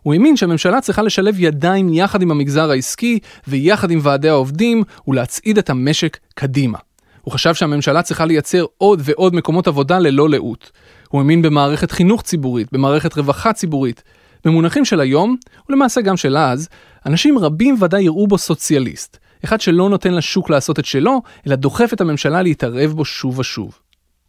[0.02, 5.58] הוא האמין שהממשלה צריכה לשלב ידיים יחד עם המגזר העסקי ויחד עם ועדי העובדים ולהצעיד
[5.58, 6.78] את המשק קדימה.
[7.22, 10.70] הוא חשב שהממשלה צריכה לייצר עוד ועוד מקומות עבודה ללא לאות.
[11.08, 14.02] הוא האמין במערכת חינוך ציבורית, במערכת רווחה ציבורית.
[14.44, 15.36] במונחים של היום,
[15.68, 16.68] ולמעשה גם של אז,
[17.06, 19.18] אנשים רבים ודאי יראו בו סוציאליסט.
[19.44, 23.78] אחד שלא נותן לשוק לעשות את שלו, אלא דוחף את הממשלה להתערב בו שוב ושוב.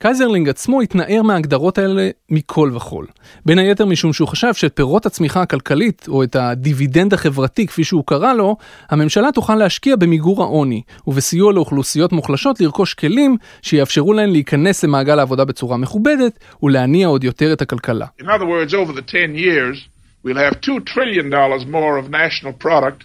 [0.02, 3.08] קייזרלינג עצמו התנער מההגדרות האלה מכל וכול.
[3.46, 8.04] בין היתר משום שהוא חשב שאת פירות הצמיחה הכלכלית, או את הדיבידנד החברתי כפי שהוא
[8.06, 8.58] קרא לו,
[8.90, 15.46] הממשלה תוכל להשקיע במיגור העוני, ובסיוע לאוכלוסיות מוחלשות לרכוש כלים שיאפשרו להן להיכנס למעגל העבודה
[15.46, 18.06] בצורה מכובדת, ולהניע עוד יותר את הכלכלה.
[18.22, 19.78] Words, over the 10 years,
[20.26, 21.30] we'll have $2 trillion
[21.72, 23.04] more of national product,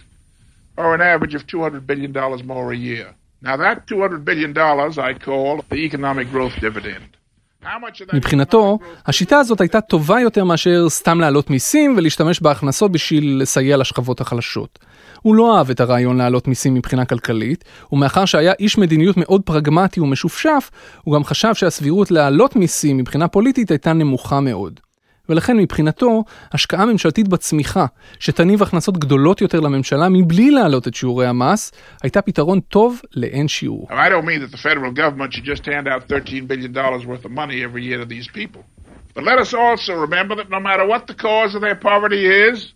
[0.77, 2.11] or an average of $200 billion
[2.45, 3.24] more a year.
[3.45, 4.51] Now that $200 billion
[5.09, 7.15] I call the economic growth dividend.
[8.13, 14.21] מבחינתו, השיטה הזאת הייתה טובה יותר מאשר סתם להעלות מיסים ולהשתמש בהכנסות בשביל לסייע לשכבות
[14.21, 14.79] החלשות.
[15.21, 19.99] הוא לא אהב את הרעיון להעלות מיסים מבחינה כלכלית, ומאחר שהיה איש מדיניות מאוד פרגמטי
[19.99, 20.71] ומשופשף,
[21.03, 24.79] הוא גם חשב שהסבירות להעלות מיסים מבחינה פוליטית הייתה נמוכה מאוד.
[25.29, 27.85] ולכן מבחינתו, השקעה ממשלתית בצמיחה,
[28.19, 31.71] שתניב הכנסות גדולות יותר לממשלה מבלי להעלות את שיעורי המס,
[32.03, 33.87] הייתה פתרון טוב לאין שיעור.
[33.91, 37.31] I don't mean that the federal government should just hand out $13 billion worth of
[37.31, 38.63] money every year to these people.
[39.15, 42.73] But let us also remember that no matter what the cause of their poverty is,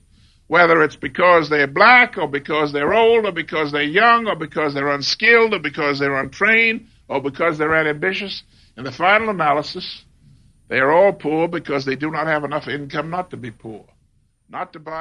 [0.48, 4.74] whether it's because they're black or because they're old or because they're young or because
[4.74, 8.44] they're unskilled or because they're untrained or because they're unambitious,
[8.78, 10.06] in the final analysis,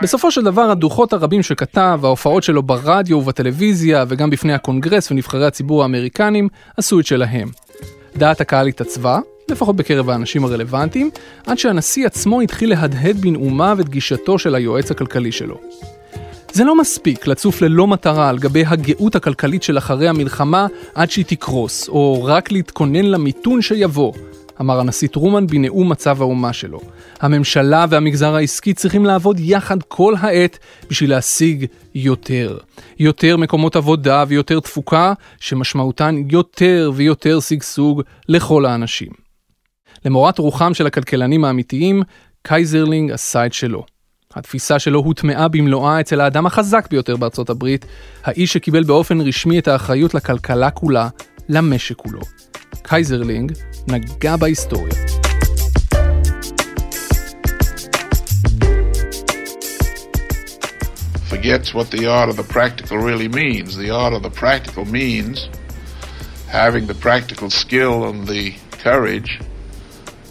[0.02, 5.82] בסופו של דבר הדוחות הרבים שכתב, ההופעות שלו ברדיו ובטלוויזיה וגם בפני הקונגרס ונבחרי הציבור
[5.82, 7.48] האמריקנים עשו את שלהם.
[8.16, 9.18] דעת הקהל התעצבה,
[9.50, 11.10] לפחות בקרב האנשים הרלוונטיים,
[11.46, 15.60] עד שהנשיא עצמו התחיל להדהד בנאומיו את גישתו של היועץ הכלכלי שלו.
[16.52, 21.24] זה לא מספיק לצוף ללא מטרה על גבי הגאות הכלכלית של אחרי המלחמה עד שהיא
[21.24, 24.12] תקרוס, או רק להתכונן למיתון שיבוא,
[24.60, 26.80] אמר הנשיא טרומן בנאום מצב האומה שלו.
[27.20, 30.58] הממשלה והמגזר העסקי צריכים לעבוד יחד כל העת
[30.90, 32.58] בשביל להשיג יותר.
[32.98, 39.08] יותר מקומות עבודה ויותר תפוקה, שמשמעותן יותר ויותר שגשוג לכל האנשים.
[40.04, 42.02] למורת רוחם של הכלכלנים האמיתיים,
[42.42, 43.84] קייזרלינג עשה את שלו.
[44.34, 47.84] התפיסה שלו הוטמעה במלואה אצל האדם החזק ביותר בארצות הברית,
[48.24, 51.08] האיש שקיבל באופן רשמי את האחריות לכלכלה כולה,
[51.49, 52.21] למשק כולו.
[52.83, 53.51] קייזרלינג
[53.87, 54.93] נגע בהיסטוריה.
[61.29, 63.75] Forgets what the art of the practical really means.
[63.75, 65.49] The art of the practical means
[66.47, 68.53] having the practical skill and the
[68.87, 69.31] courage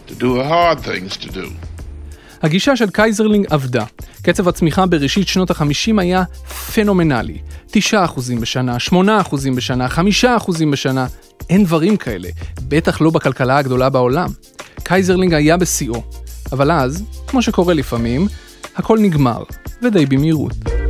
[0.07, 1.49] to do the hard things to do.
[2.42, 3.84] הגישה של קייזרלינג עבדה.
[4.22, 6.24] קצב הצמיחה בראשית שנות ה-50 היה
[6.74, 7.38] פנומנלי.
[7.72, 7.76] 9%
[8.42, 8.94] בשנה, 8%
[9.56, 11.08] בשנה, 5% בשנה.
[11.50, 12.30] אין דברים כאלה,
[12.68, 14.30] בטח לא בכלכלה הגדולה בעולם.
[14.84, 16.04] קייזרלינג היה בשיאו,
[16.52, 18.28] אבל אז, כמו שקורה לפעמים,
[18.76, 19.44] הכל נגמר,
[19.82, 20.87] ודי במהירות.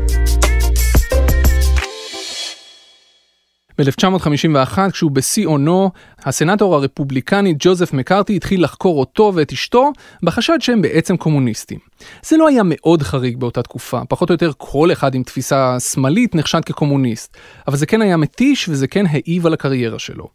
[3.77, 9.91] ב-1951, כשהוא בשיא עונו, הסנאטור הרפובליקני ג'וזף מקארתי התחיל לחקור אותו ואת אשתו
[10.23, 11.79] בחשד שהם בעצם קומוניסטים.
[12.25, 16.35] זה לא היה מאוד חריג באותה תקופה, פחות או יותר כל אחד עם תפיסה שמאלית
[16.35, 17.37] נחשד כקומוניסט,
[17.67, 20.27] אבל זה כן היה מתיש וזה כן העיב על הקריירה שלו.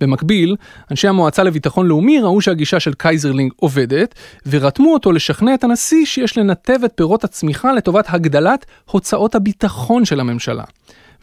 [0.00, 0.56] במקביל,
[0.90, 4.14] אנשי המועצה לביטחון לאומי ראו שהגישה של קייזרלינג עובדת,
[4.46, 10.20] ורתמו אותו לשכנע את הנשיא שיש לנתב את פירות הצמיחה לטובת הגדלת הוצאות הביטחון של
[10.20, 10.64] הממשלה.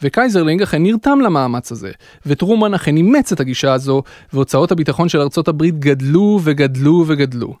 [0.02, 1.90] וקייזרלינג אכן נרתם למאמץ הזה,
[2.26, 7.54] וטרומן אכן אימץ את הגישה הזו, והוצאות הביטחון של ארצות הברית גדלו וגדלו וגדלו.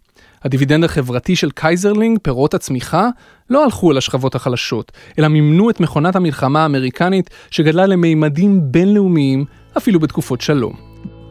[0.44, 3.08] הדיבידנד החברתי של קייזרלינג, פירות הצמיחה,
[3.50, 9.44] לא הלכו אל השכבות החלשות, אלא מימנו את מכונת המלחמה האמריקנית שגדלה למימדים בינלאומיים,
[9.76, 10.72] אפילו בתקופות שלום.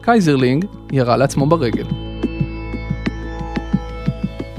[0.01, 2.08] קייזרלינג ירה לעצמו ברגל.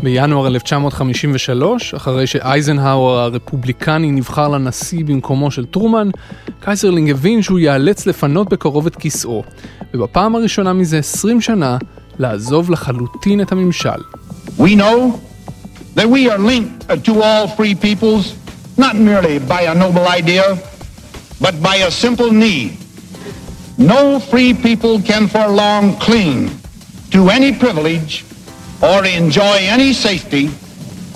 [0.02, 6.08] בינואר 1953, אחרי שאייזנהאואר הרפובליקני נבחר לנשיא במקומו של טרומן,
[6.60, 9.42] קייזרלינג הבין שהוא ייאלץ לפנות בקרוב את כיסאו,
[9.94, 11.76] ובפעם הראשונה מזה 20 שנה,
[12.18, 14.00] לעזוב לחלוטין את הממשל.
[14.58, 15.18] We know
[15.96, 18.34] that we are linked to all free peoples,
[18.78, 20.44] not merely by a noble idea,
[21.40, 22.70] but by a simple need.
[23.78, 26.38] No free people can for long cling
[27.14, 28.24] to any privilege
[28.82, 30.44] or enjoy any safety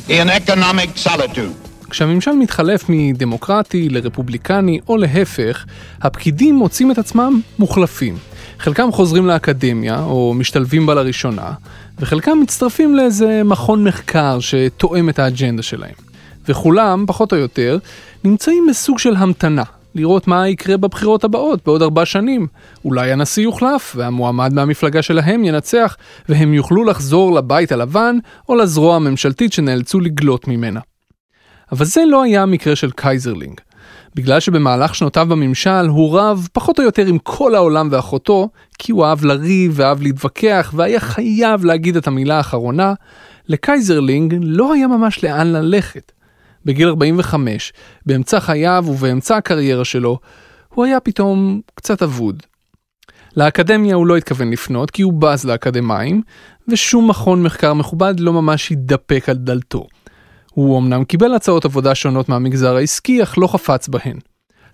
[0.08, 1.64] in economic solitude.
[1.90, 5.64] כשהממשל מתחלף מדמוקרטי לרפובליקני או להפך,
[6.02, 8.16] הפקידים מוצאים את עצמם מוחלפים.
[8.58, 11.52] חלקם חוזרים לאקדמיה או משתלבים בה לראשונה,
[11.98, 15.94] וחלקם מצטרפים לאיזה מכון מחקר שתואם את האג'נדה שלהם.
[16.48, 17.78] וכולם, פחות או יותר,
[18.24, 19.62] נמצאים בסוג של המתנה,
[19.94, 22.46] לראות מה יקרה בבחירות הבאות בעוד ארבע שנים.
[22.84, 25.96] אולי הנשיא יוחלף והמועמד מהמפלגה שלהם ינצח,
[26.28, 28.16] והם יוכלו לחזור לבית הלבן
[28.48, 30.80] או לזרוע הממשלתית שנאלצו לגלות ממנה.
[31.72, 33.60] אבל זה לא היה המקרה של קייזרלינג.
[34.14, 39.04] בגלל שבמהלך שנותיו בממשל הוא רב פחות או יותר עם כל העולם ואחותו, כי הוא
[39.04, 42.94] אהב לריב ואהב להתווכח והיה חייב להגיד את המילה האחרונה,
[43.48, 46.12] לקייזרלינג לא היה ממש לאן ללכת.
[46.64, 47.72] בגיל 45,
[48.06, 50.18] באמצע חייו ובאמצע הקריירה שלו,
[50.74, 52.42] הוא היה פתאום קצת אבוד.
[53.36, 56.22] לאקדמיה הוא לא התכוון לפנות כי הוא בז לאקדמאים,
[56.68, 59.86] ושום מכון מחקר מכובד לא ממש התדפק על דלתו.
[60.50, 64.18] הוא אמנם קיבל הצעות עבודה שונות מהמגזר העסקי, אך לא חפץ בהן.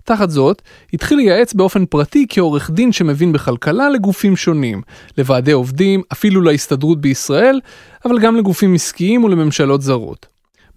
[0.03, 0.61] תחת זאת,
[0.93, 4.81] התחיל לייעץ באופן פרטי כעורך דין שמבין בכלכלה לגופים שונים,
[5.17, 7.59] לוועדי עובדים, אפילו להסתדרות בישראל,
[8.05, 10.27] אבל גם לגופים עסקיים ולממשלות זרות.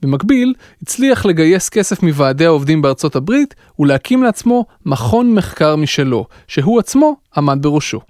[0.04, 7.16] במקביל, הצליח לגייס כסף מוועדי העובדים בארצות הברית ולהקים לעצמו מכון מחקר משלו, שהוא עצמו
[7.36, 8.00] עמד בראשו.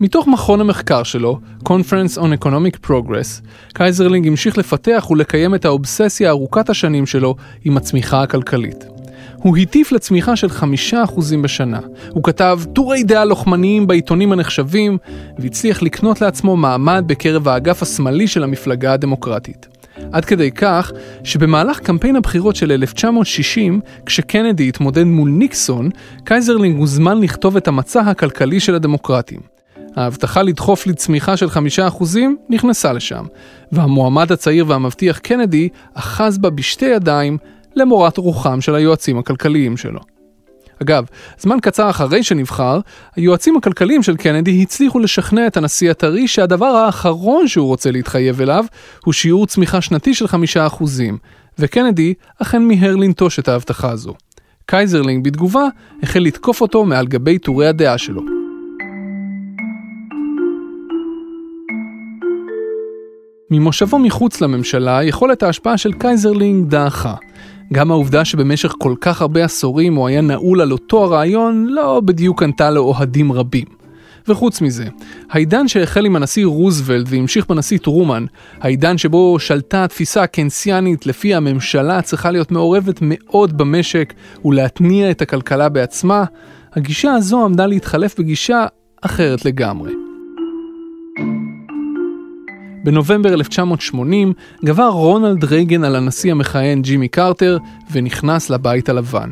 [0.00, 6.70] מתוך מכון המחקר שלו, Conference on Economic Progress, קייזרלינג המשיך לפתח ולקיים את האובססיה ארוכת
[6.70, 8.84] השנים שלו עם הצמיחה הכלכלית.
[9.36, 11.80] הוא הטיף לצמיחה של חמישה אחוזים בשנה.
[12.10, 14.98] הוא כתב טורי דעה לוחמניים בעיתונים הנחשבים,
[15.38, 19.77] והצליח לקנות לעצמו מעמד בקרב האגף השמאלי של המפלגה הדמוקרטית.
[20.12, 20.92] עד כדי כך
[21.24, 25.90] שבמהלך קמפיין הבחירות של 1960, כשקנדי התמודד מול ניקסון,
[26.24, 29.40] קייזרלינג הוזמן לכתוב את המצע הכלכלי של הדמוקרטים.
[29.96, 33.24] ההבטחה לדחוף לצמיחה של חמישה אחוזים נכנסה לשם,
[33.72, 37.38] והמועמד הצעיר והמבטיח קנדי אחז בה בשתי ידיים
[37.76, 40.00] למורת רוחם של היועצים הכלכליים שלו.
[40.82, 41.04] אגב,
[41.38, 42.80] זמן קצר אחרי שנבחר,
[43.16, 48.64] היועצים הכלכליים של קנדי הצליחו לשכנע את הנשיא הטרי שהדבר האחרון שהוא רוצה להתחייב אליו
[49.04, 51.18] הוא שיעור צמיחה שנתי של חמישה אחוזים,
[51.58, 54.14] וקנדי אכן מיהר לנטוש את ההבטחה הזו.
[54.66, 55.64] קייזרלינג בתגובה
[56.02, 58.22] החל לתקוף אותו מעל גבי טורי הדעה שלו.
[63.50, 67.14] ממושבו מחוץ לממשלה, יכולת ההשפעה של קייזרלינג דעכה.
[67.72, 72.42] גם העובדה שבמשך כל כך הרבה עשורים הוא היה נעול על אותו הרעיון, לא בדיוק
[72.42, 73.78] קנתה לו אוהדים רבים.
[74.28, 74.84] וחוץ מזה,
[75.30, 78.24] העידן שהחל עם הנשיא רוזוולט והמשיך בנשיא טרומן,
[78.60, 84.12] העידן שבו שלטה התפיסה הקנסיאנית לפיה הממשלה צריכה להיות מעורבת מאוד במשק
[84.44, 86.24] ולהתניע את הכלכלה בעצמה,
[86.72, 88.66] הגישה הזו עמדה להתחלף בגישה
[89.02, 90.07] אחרת לגמרי.
[92.84, 94.32] בנובמבר 1980
[94.64, 97.58] גבר רונלד רייגן על הנשיא המכהן ג'ימי קרטר
[97.92, 99.30] ונכנס לבית הלבן.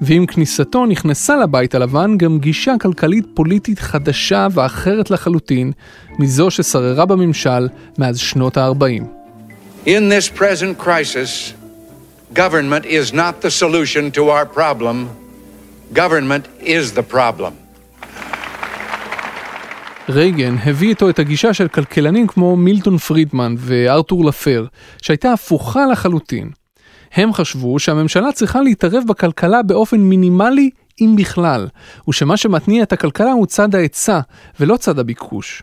[0.00, 5.72] ועם כניסתו נכנסה לבית הלבן גם גישה כלכלית פוליטית חדשה ואחרת לחלוטין
[6.18, 9.02] מזו ששררה בממשל מאז שנות ה-40.
[9.86, 11.54] In this present crisis,
[12.34, 14.96] government is not the solution to our problem.
[15.92, 17.65] Government is the problem.
[20.08, 24.66] רייגן הביא איתו את הגישה של כלכלנים כמו מילטון פרידמן וארתור לפר,
[25.02, 26.50] שהייתה הפוכה לחלוטין.
[27.12, 31.68] הם חשבו שהממשלה צריכה להתערב בכלכלה באופן מינימלי, אם בכלל,
[32.08, 34.20] ושמה שמתניע את הכלכלה הוא צד ההיצע,
[34.60, 35.62] ולא צד הביקוש.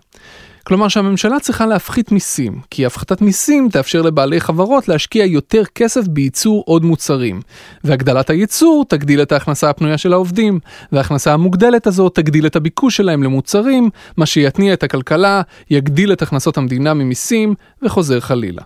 [0.64, 6.64] כלומר שהממשלה צריכה להפחית מיסים, כי הפחתת מיסים תאפשר לבעלי חברות להשקיע יותר כסף בייצור
[6.68, 7.42] עוד מוצרים,
[7.84, 10.60] והגדלת הייצור תגדיל את ההכנסה הפנויה של העובדים,
[10.92, 16.58] וההכנסה המוגדלת הזו תגדיל את הביקוש שלהם למוצרים, מה שיתניע את הכלכלה, יגדיל את הכנסות
[16.58, 18.62] המדינה ממיסים, וחוזר חלילה.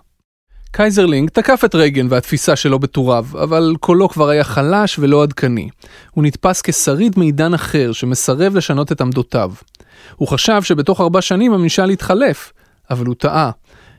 [0.72, 5.68] קייזרלינג תקף את רייגן והתפיסה שלו בטוריו, אבל קולו כבר היה חלש ולא עדכני.
[6.10, 9.52] הוא נתפס כשריד מעידן אחר שמסרב לשנות את עמדותיו.
[10.16, 12.52] הוא חשב שבתוך ארבע שנים הממשל יתחלף,
[12.90, 13.50] אבל הוא טעה.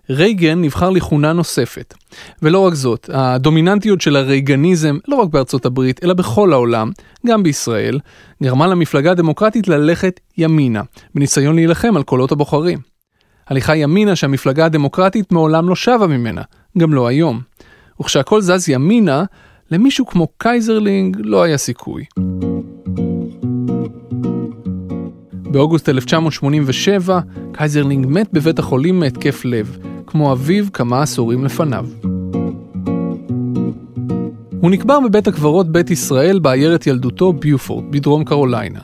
[0.09, 1.93] רייגן נבחר לכהונה נוספת.
[2.41, 6.91] ולא רק זאת, הדומיננטיות של הרייגניזם, לא רק בארצות הברית, אלא בכל העולם,
[7.27, 7.99] גם בישראל,
[8.43, 10.81] גרמה למפלגה הדמוקרטית ללכת ימינה,
[11.15, 12.79] בניסיון להילחם על קולות הבוחרים.
[13.47, 16.41] הליכה ימינה שהמפלגה הדמוקרטית מעולם לא שבה ממנה,
[16.77, 17.41] גם לא היום.
[18.01, 19.23] וכשהכל זז ימינה,
[19.71, 22.03] למישהו כמו קייזרלינג לא היה סיכוי.
[25.51, 27.19] באוגוסט 1987,
[27.51, 29.77] קייזרלינג מת בבית החולים מהתקף לב,
[30.07, 31.85] כמו אביו כמה עשורים לפניו.
[34.61, 38.79] הוא נקבר בבית הקברות בית ישראל בעיירת ילדותו ביופורט בדרום קרוליינה.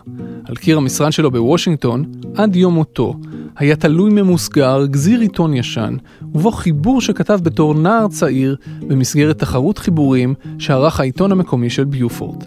[0.45, 2.05] על קיר המשרד שלו בוושינגטון,
[2.36, 3.16] עד יום מותו,
[3.57, 8.55] היה תלוי ממוסגר גזיר עיתון ישן, ובו חיבור שכתב בתור נער צעיר
[8.88, 12.45] במסגרת תחרות חיבורים שערך העיתון המקומי של ביופורט.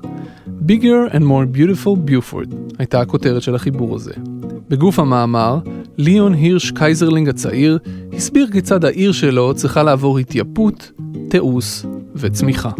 [0.67, 4.13] Bigger and more beautiful Beaufort הייתה הכותרת של החיבור הזה.
[4.69, 5.59] בגוף המאמר,
[5.99, 7.79] ליאון הירש קייזרלינג הצעיר
[8.13, 10.93] הסביר כיצד העיר שלו צריכה לעבור התייפות,
[11.29, 11.83] תיעוש
[12.15, 12.71] וצמיחה.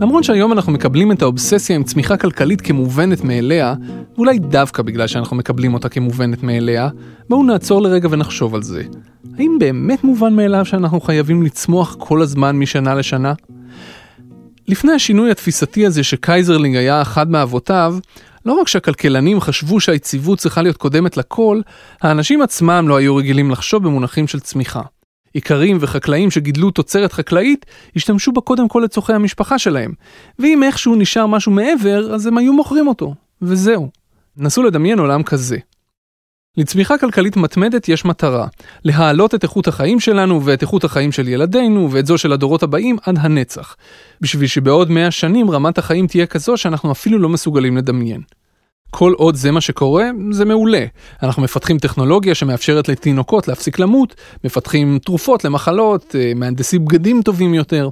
[0.00, 3.74] למרות שהיום אנחנו מקבלים את האובססיה עם צמיחה כלכלית כמובנת מאליה,
[4.16, 6.88] ואולי דווקא בגלל שאנחנו מקבלים אותה כמובנת מאליה,
[7.28, 8.82] בואו נעצור לרגע ונחשוב על זה.
[9.38, 13.32] האם באמת מובן מאליו שאנחנו חייבים לצמוח כל הזמן משנה לשנה?
[14.68, 17.96] לפני השינוי התפיסתי הזה שקייזרלינג היה אחד מאבותיו,
[18.46, 21.60] לא רק שהכלכלנים חשבו שהיציבות צריכה להיות קודמת לכל,
[22.02, 24.82] האנשים עצמם לא היו רגילים לחשוב במונחים של צמיחה.
[25.34, 29.92] איכרים וחקלאים שגידלו תוצרת חקלאית, השתמשו בה קודם כל לצורכי המשפחה שלהם,
[30.38, 33.90] ואם איכשהו נשאר משהו מעבר, אז הם היו מוכרים אותו, וזהו.
[34.36, 35.56] נסו לדמיין עולם כזה.
[36.56, 38.46] לצמיחה כלכלית מתמדת יש מטרה,
[38.84, 42.96] להעלות את איכות החיים שלנו ואת איכות החיים של ילדינו ואת זו של הדורות הבאים
[43.02, 43.76] עד הנצח,
[44.20, 48.20] בשביל שבעוד 100 שנים רמת החיים תהיה כזו שאנחנו אפילו לא מסוגלים לדמיין.
[48.90, 50.84] כל עוד זה מה שקורה, זה מעולה.
[51.22, 54.14] אנחנו מפתחים טכנולוגיה שמאפשרת לתינוקות להפסיק למות,
[54.44, 57.88] מפתחים תרופות למחלות, אה, מהנדסים בגדים טובים יותר.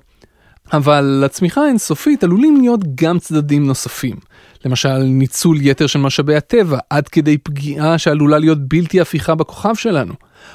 [0.72, 4.16] אבל לצמיחה האינסופית עלולים להיות גם צדדים נוספים.
[4.64, 10.14] למשל, ניצול יתר של משאבי הטבע, עד כדי פגיעה שעלולה להיות בלתי הפיכה בכוכב שלנו.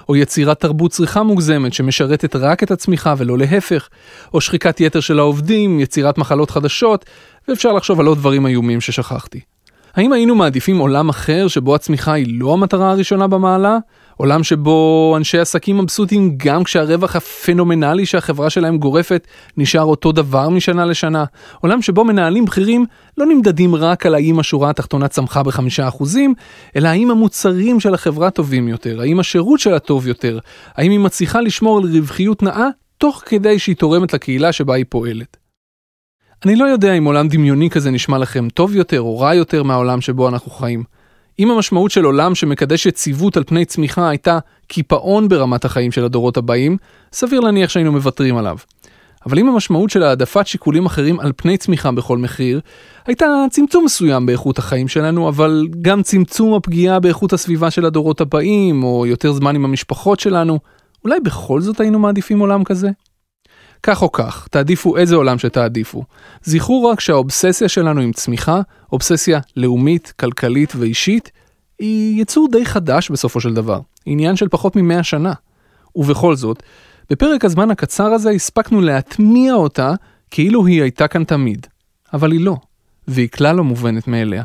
[0.10, 3.90] או יצירת תרבות צריכה מוגזמת שמשרתת רק את הצמיחה ולא להפך,
[4.34, 7.06] או שחיקת יתר של העובדים, יצירת מחלות חדשות,
[7.48, 9.40] ואפשר לחשוב על עוד דברים איומים ששכחתי.
[9.96, 13.78] האם היינו מעדיפים עולם אחר שבו הצמיחה היא לא המטרה הראשונה במעלה?
[14.22, 20.86] עולם שבו אנשי עסקים מבסוטים גם כשהרווח הפנומנלי שהחברה שלהם גורפת נשאר אותו דבר משנה
[20.86, 21.26] לשנה?
[21.62, 22.86] עולם שבו מנהלים בכירים
[23.18, 26.34] לא נמדדים רק על האם השורה התחתונה צמחה בחמישה אחוזים,
[26.76, 30.40] אלא האם המוצרים של החברה טובים יותר, האם השירות שלה טוב יותר,
[30.76, 32.68] האם היא מצליחה לשמור על רווחיות נאה
[32.98, 35.38] תוך כדי שהיא תורמת לקהילה שבה היא פועלת.
[36.46, 40.02] אני לא יודע אם עולם דמיוני כזה נשמע לכם טוב יותר או רע יותר מהעולם
[40.02, 40.99] שבו אנחנו חיים.
[41.40, 46.38] אם המשמעות של עולם שמקדש יציבות על פני צמיחה הייתה קיפאון ברמת החיים של הדורות
[46.38, 46.78] הבאים,
[47.14, 48.58] סביר להניח שהיינו מוותרים עליו.
[49.26, 52.60] אבל אם המשמעות של העדפת שיקולים אחרים על פני צמיחה בכל מחיר,
[53.08, 58.84] הייתה צמצום מסוים באיכות החיים שלנו, אבל גם צמצום הפגיעה באיכות הסביבה של הדורות הבאים,
[58.84, 60.60] או יותר זמן עם המשפחות שלנו,
[61.04, 62.90] אולי בכל זאת היינו מעדיפים עולם כזה?
[63.84, 66.04] כך או כך, תעדיפו איזה עולם שתעדיפו.
[66.44, 68.62] זכרו רק שהאובססיה שלנו עם צמיחה,
[68.92, 71.32] אובססיה לאומית, כלכלית ואישית,
[71.80, 75.34] היא יצור די חדש בסופו של דבר, עניין של פחות ממאה שנה.
[75.96, 76.64] ובכל זאת,
[77.10, 79.94] בפרק הזמן הקצר הזה הספקנו להטמיע אותה
[80.32, 81.68] כאילו היא הייתה כאן תמיד.
[82.14, 82.56] אבל היא לא,
[83.08, 84.44] והיא כלל לא מובנת מאליה.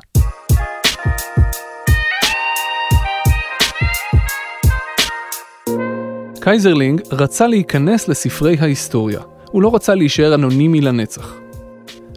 [6.45, 9.21] קייזרלינג רצה להיכנס לספרי ההיסטוריה.
[9.51, 11.35] הוא לא רצה להישאר אנונימי לנצח.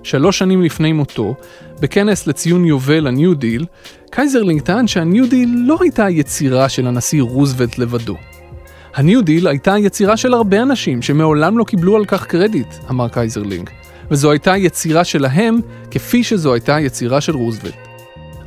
[0.04, 1.36] שלוש שנים לפני מותו,
[1.80, 3.66] בכנס לציון יובל הניו דיל,
[4.12, 8.16] קייזרלינג טען שהניו דיל לא הייתה היצירה של הנשיא רוזוולט לבדו.
[8.96, 13.70] הניו דיל הייתה היצירה של הרבה אנשים שמעולם לא קיבלו על כך קרדיט, אמר קייזרלינג,
[14.12, 15.60] וזו הייתה יצירה שלהם
[15.92, 17.78] כפי שזו הייתה יצירה של רוזוולט.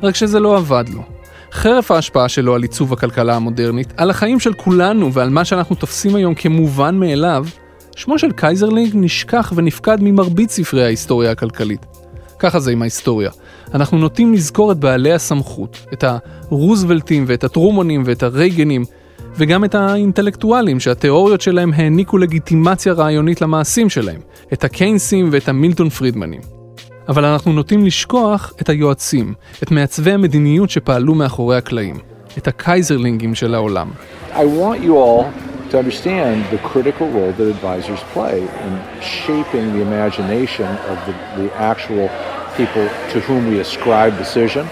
[0.03, 1.20] רק שזה לא עבד לו.
[1.51, 6.15] חרף ההשפעה שלו על עיצוב הכלכלה המודרנית, על החיים של כולנו ועל מה שאנחנו תופסים
[6.15, 7.45] היום כמובן מאליו,
[7.95, 11.85] שמו של קייזרלינג נשכח ונפקד ממרבית ספרי ההיסטוריה הכלכלית.
[12.39, 13.31] ככה זה עם ההיסטוריה.
[13.73, 18.85] אנחנו נוטים לזכור את בעלי הסמכות, את הרוזוולטים ואת הטרומונים ואת הרייגנים,
[19.35, 24.21] וגם את האינטלקטואלים שהתיאוריות שלהם העניקו לגיטימציה רעיונית למעשים שלהם,
[24.53, 26.60] את הקיינסים ואת המילטון פרידמנים.
[27.09, 29.33] אבל אנחנו נוטים לשכוח את היועצים,
[29.63, 31.95] את מעצבי המדיניות שפעלו מאחורי הקלעים,
[32.37, 33.89] את הקייזרלינגים של העולם.
[34.33, 35.25] I want you all
[35.71, 41.49] to understand the critical role that advisors play in shaping the imagination of the, the
[41.71, 42.09] actual
[42.57, 44.65] people to whom we ascribe decision,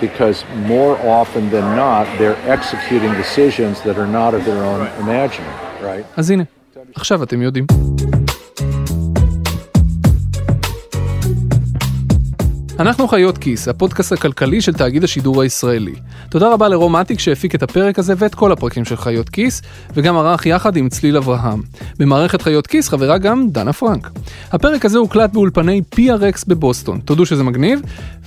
[0.00, 0.38] because
[0.74, 6.04] more often than not, they're executing decisions that are not of their own imagining, right?
[6.16, 6.42] אז הנה,
[6.94, 7.66] עכשיו אתם יודעים.
[12.82, 15.94] אנחנו חיות כיס, הפודקאסט הכלכלי של תאגיד השידור הישראלי.
[16.30, 19.62] תודה רבה לרום אטיק שהפיק את הפרק הזה ואת כל הפרקים של חיות כיס,
[19.94, 21.62] וגם ערך יחד עם צליל אברהם.
[21.98, 24.10] במערכת חיות כיס חברה גם דנה פרנק.
[24.52, 27.80] הפרק הזה הוקלט באולפני PRX בבוסטון, תודו שזה מגניב,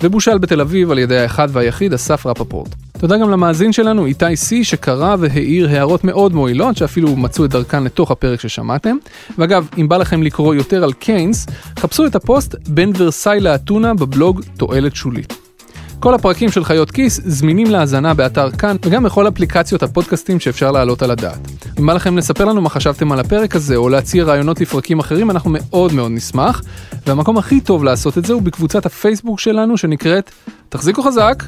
[0.04, 2.76] ובושל בתל אביב על ידי האחד והיחיד אסף רפפורט.
[3.00, 7.84] תודה גם למאזין שלנו איתי סי שקרא והעיר הערות מאוד מועילות שאפילו מצאו את דרכן
[7.84, 8.98] לתוך הפרק ששמעתם.
[9.38, 11.46] ואגב, אם בא לכם לקרוא יותר על קיינס,
[11.80, 15.34] חפשו את הפוסט בין ורסאי לאתונה בבלוג תועלת שולית.
[16.00, 21.02] כל הפרקים של חיות כיס זמינים להאזנה באתר כאן וגם בכל אפליקציות הפודקאסטים שאפשר להעלות
[21.02, 21.40] על הדעת.
[21.80, 25.32] אם בא לכם לספר לנו מה חשבתם על הפרק הזה או להציע רעיונות לפרקים אחרים
[25.32, 26.62] אנחנו מאוד מאוד נשמח.
[27.08, 30.32] והמקום הכי טוב לעשות את זה הוא בקבוצת הפייסבוק שלנו שנקראת
[30.70, 31.44] תחזיקו חזק,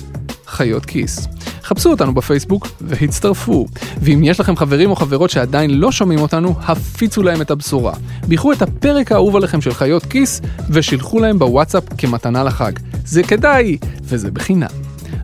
[0.47, 1.27] חיות כיס.
[1.63, 3.65] חפשו אותנו בפייסבוק והצטרפו.
[4.01, 7.93] ואם יש לכם חברים או חברות שעדיין לא שומעים אותנו, הפיצו להם את הבשורה.
[8.27, 12.71] ביחו את הפרק האהוב עליכם של חיות כיס ושילחו להם בוואטסאפ כמתנה לחג.
[13.05, 14.67] זה כדאי, וזה בחינם.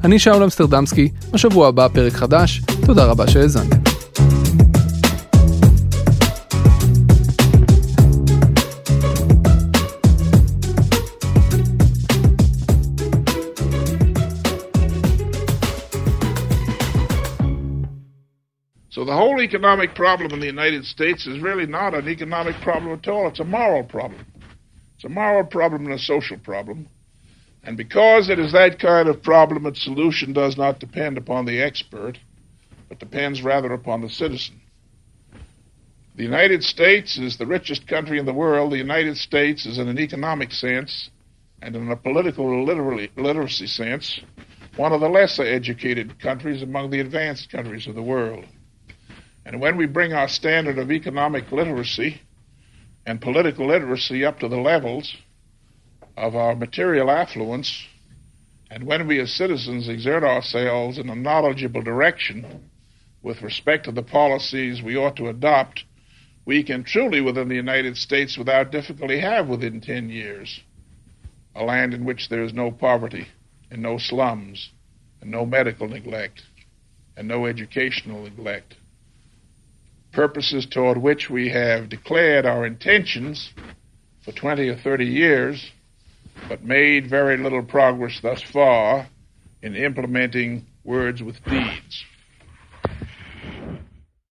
[0.04, 3.93] אני שאול אמסטרדמסקי, בשבוע הבא פרק חדש, תודה רבה שהאזנתם.
[18.94, 22.94] So the whole economic problem in the United States is really not an economic problem
[22.94, 23.28] at all.
[23.28, 24.24] It's a moral problem.
[24.94, 26.88] It's a moral problem and a social problem.
[27.64, 31.60] And because it is that kind of problem, its solution does not depend upon the
[31.60, 32.20] expert,
[32.88, 34.62] but depends rather upon the citizen.
[36.16, 38.74] The United States is the richest country in the world.
[38.74, 41.10] The United States is, in an economic sense
[41.64, 44.22] and in a political literacy sense,
[44.76, 48.46] one of the lesser educated countries among the advanced countries of the world.
[49.46, 52.22] And when we bring our standard of economic literacy
[53.06, 55.16] and political literacy up to the levels
[56.16, 57.86] of our material affluence,
[58.72, 62.70] and when we as citizens exert ourselves in a knowledgeable direction
[63.22, 65.84] with respect to the policies we ought to adopt,
[66.46, 70.62] we can truly, within the United States, without difficulty, have within 10 years
[71.56, 73.28] a land in which there is no poverty
[73.70, 74.72] and no slums
[75.22, 76.44] and no medical neglect
[77.16, 78.76] and no educational neglect
[80.14, 83.52] purposes toward which we have declared our intentions
[84.24, 85.72] for 20 or 30 years,
[86.48, 89.08] but made very little progress thus far
[89.62, 92.06] in implementing words with deeds.